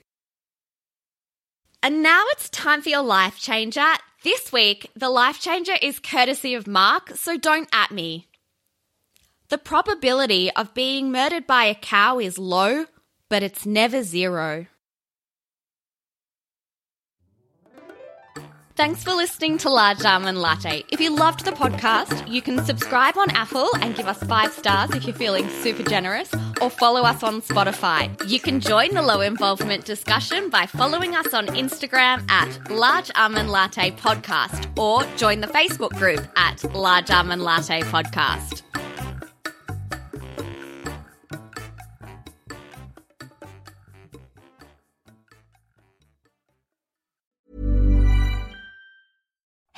And 1.82 2.04
now 2.04 2.26
it's 2.32 2.50
time 2.50 2.82
for 2.82 2.90
your 2.90 3.04
life 3.04 3.40
changer. 3.40 3.94
This 4.26 4.52
week, 4.52 4.92
the 4.94 5.10
life 5.10 5.40
changer 5.40 5.78
is 5.82 6.00
courtesy 6.00 6.54
of 6.54 6.68
Mark, 6.68 7.12
so 7.16 7.38
don't 7.38 7.70
at 7.72 7.92
me. 7.92 8.28
The 9.48 9.58
probability 9.58 10.52
of 10.52 10.74
being 10.74 11.14
murdered 11.14 11.48
by 11.48 11.64
a 11.64 11.76
cow 11.76 12.20
is 12.20 12.38
low, 12.38 12.88
but 13.32 13.42
it's 13.42 13.66
never 13.66 14.04
zero. 14.04 14.68
Thanks 18.76 19.04
for 19.04 19.14
listening 19.14 19.58
to 19.60 19.70
Large 19.70 20.04
Almond 20.04 20.40
Latte. 20.40 20.84
If 20.92 21.00
you 21.00 21.16
loved 21.16 21.46
the 21.46 21.52
podcast, 21.52 22.28
you 22.30 22.42
can 22.42 22.66
subscribe 22.66 23.18
on 23.18 23.30
Apple 23.32 23.70
and 23.76 23.96
give 23.96 24.08
us 24.08 24.22
five 24.24 24.52
stars 24.52 24.90
if 24.92 25.06
you're 25.06 25.16
feeling 25.16 25.48
super 25.50 25.84
generous, 25.84 26.34
or 26.62 26.70
follow 26.70 27.04
us 27.04 27.24
on 27.24 27.42
Spotify. 27.42 28.10
You 28.30 28.40
can 28.40 28.60
join 28.60 28.94
the 28.94 29.02
low 29.02 29.22
involvement 29.22 29.86
discussion 29.86 30.50
by 30.50 30.66
following 30.66 31.16
us 31.16 31.34
on 31.34 31.48
Instagram 31.48 32.30
at 32.30 32.70
Large 32.70 33.12
Almond 33.16 33.50
Latte 33.50 33.92
Podcast, 33.92 34.78
or 34.78 35.04
join 35.16 35.40
the 35.40 35.48
Facebook 35.48 35.92
group 35.92 36.28
at 36.36 36.64
Large 36.74 37.12
Almond 37.12 37.44
Latte 37.44 37.82
Podcast. 37.82 38.71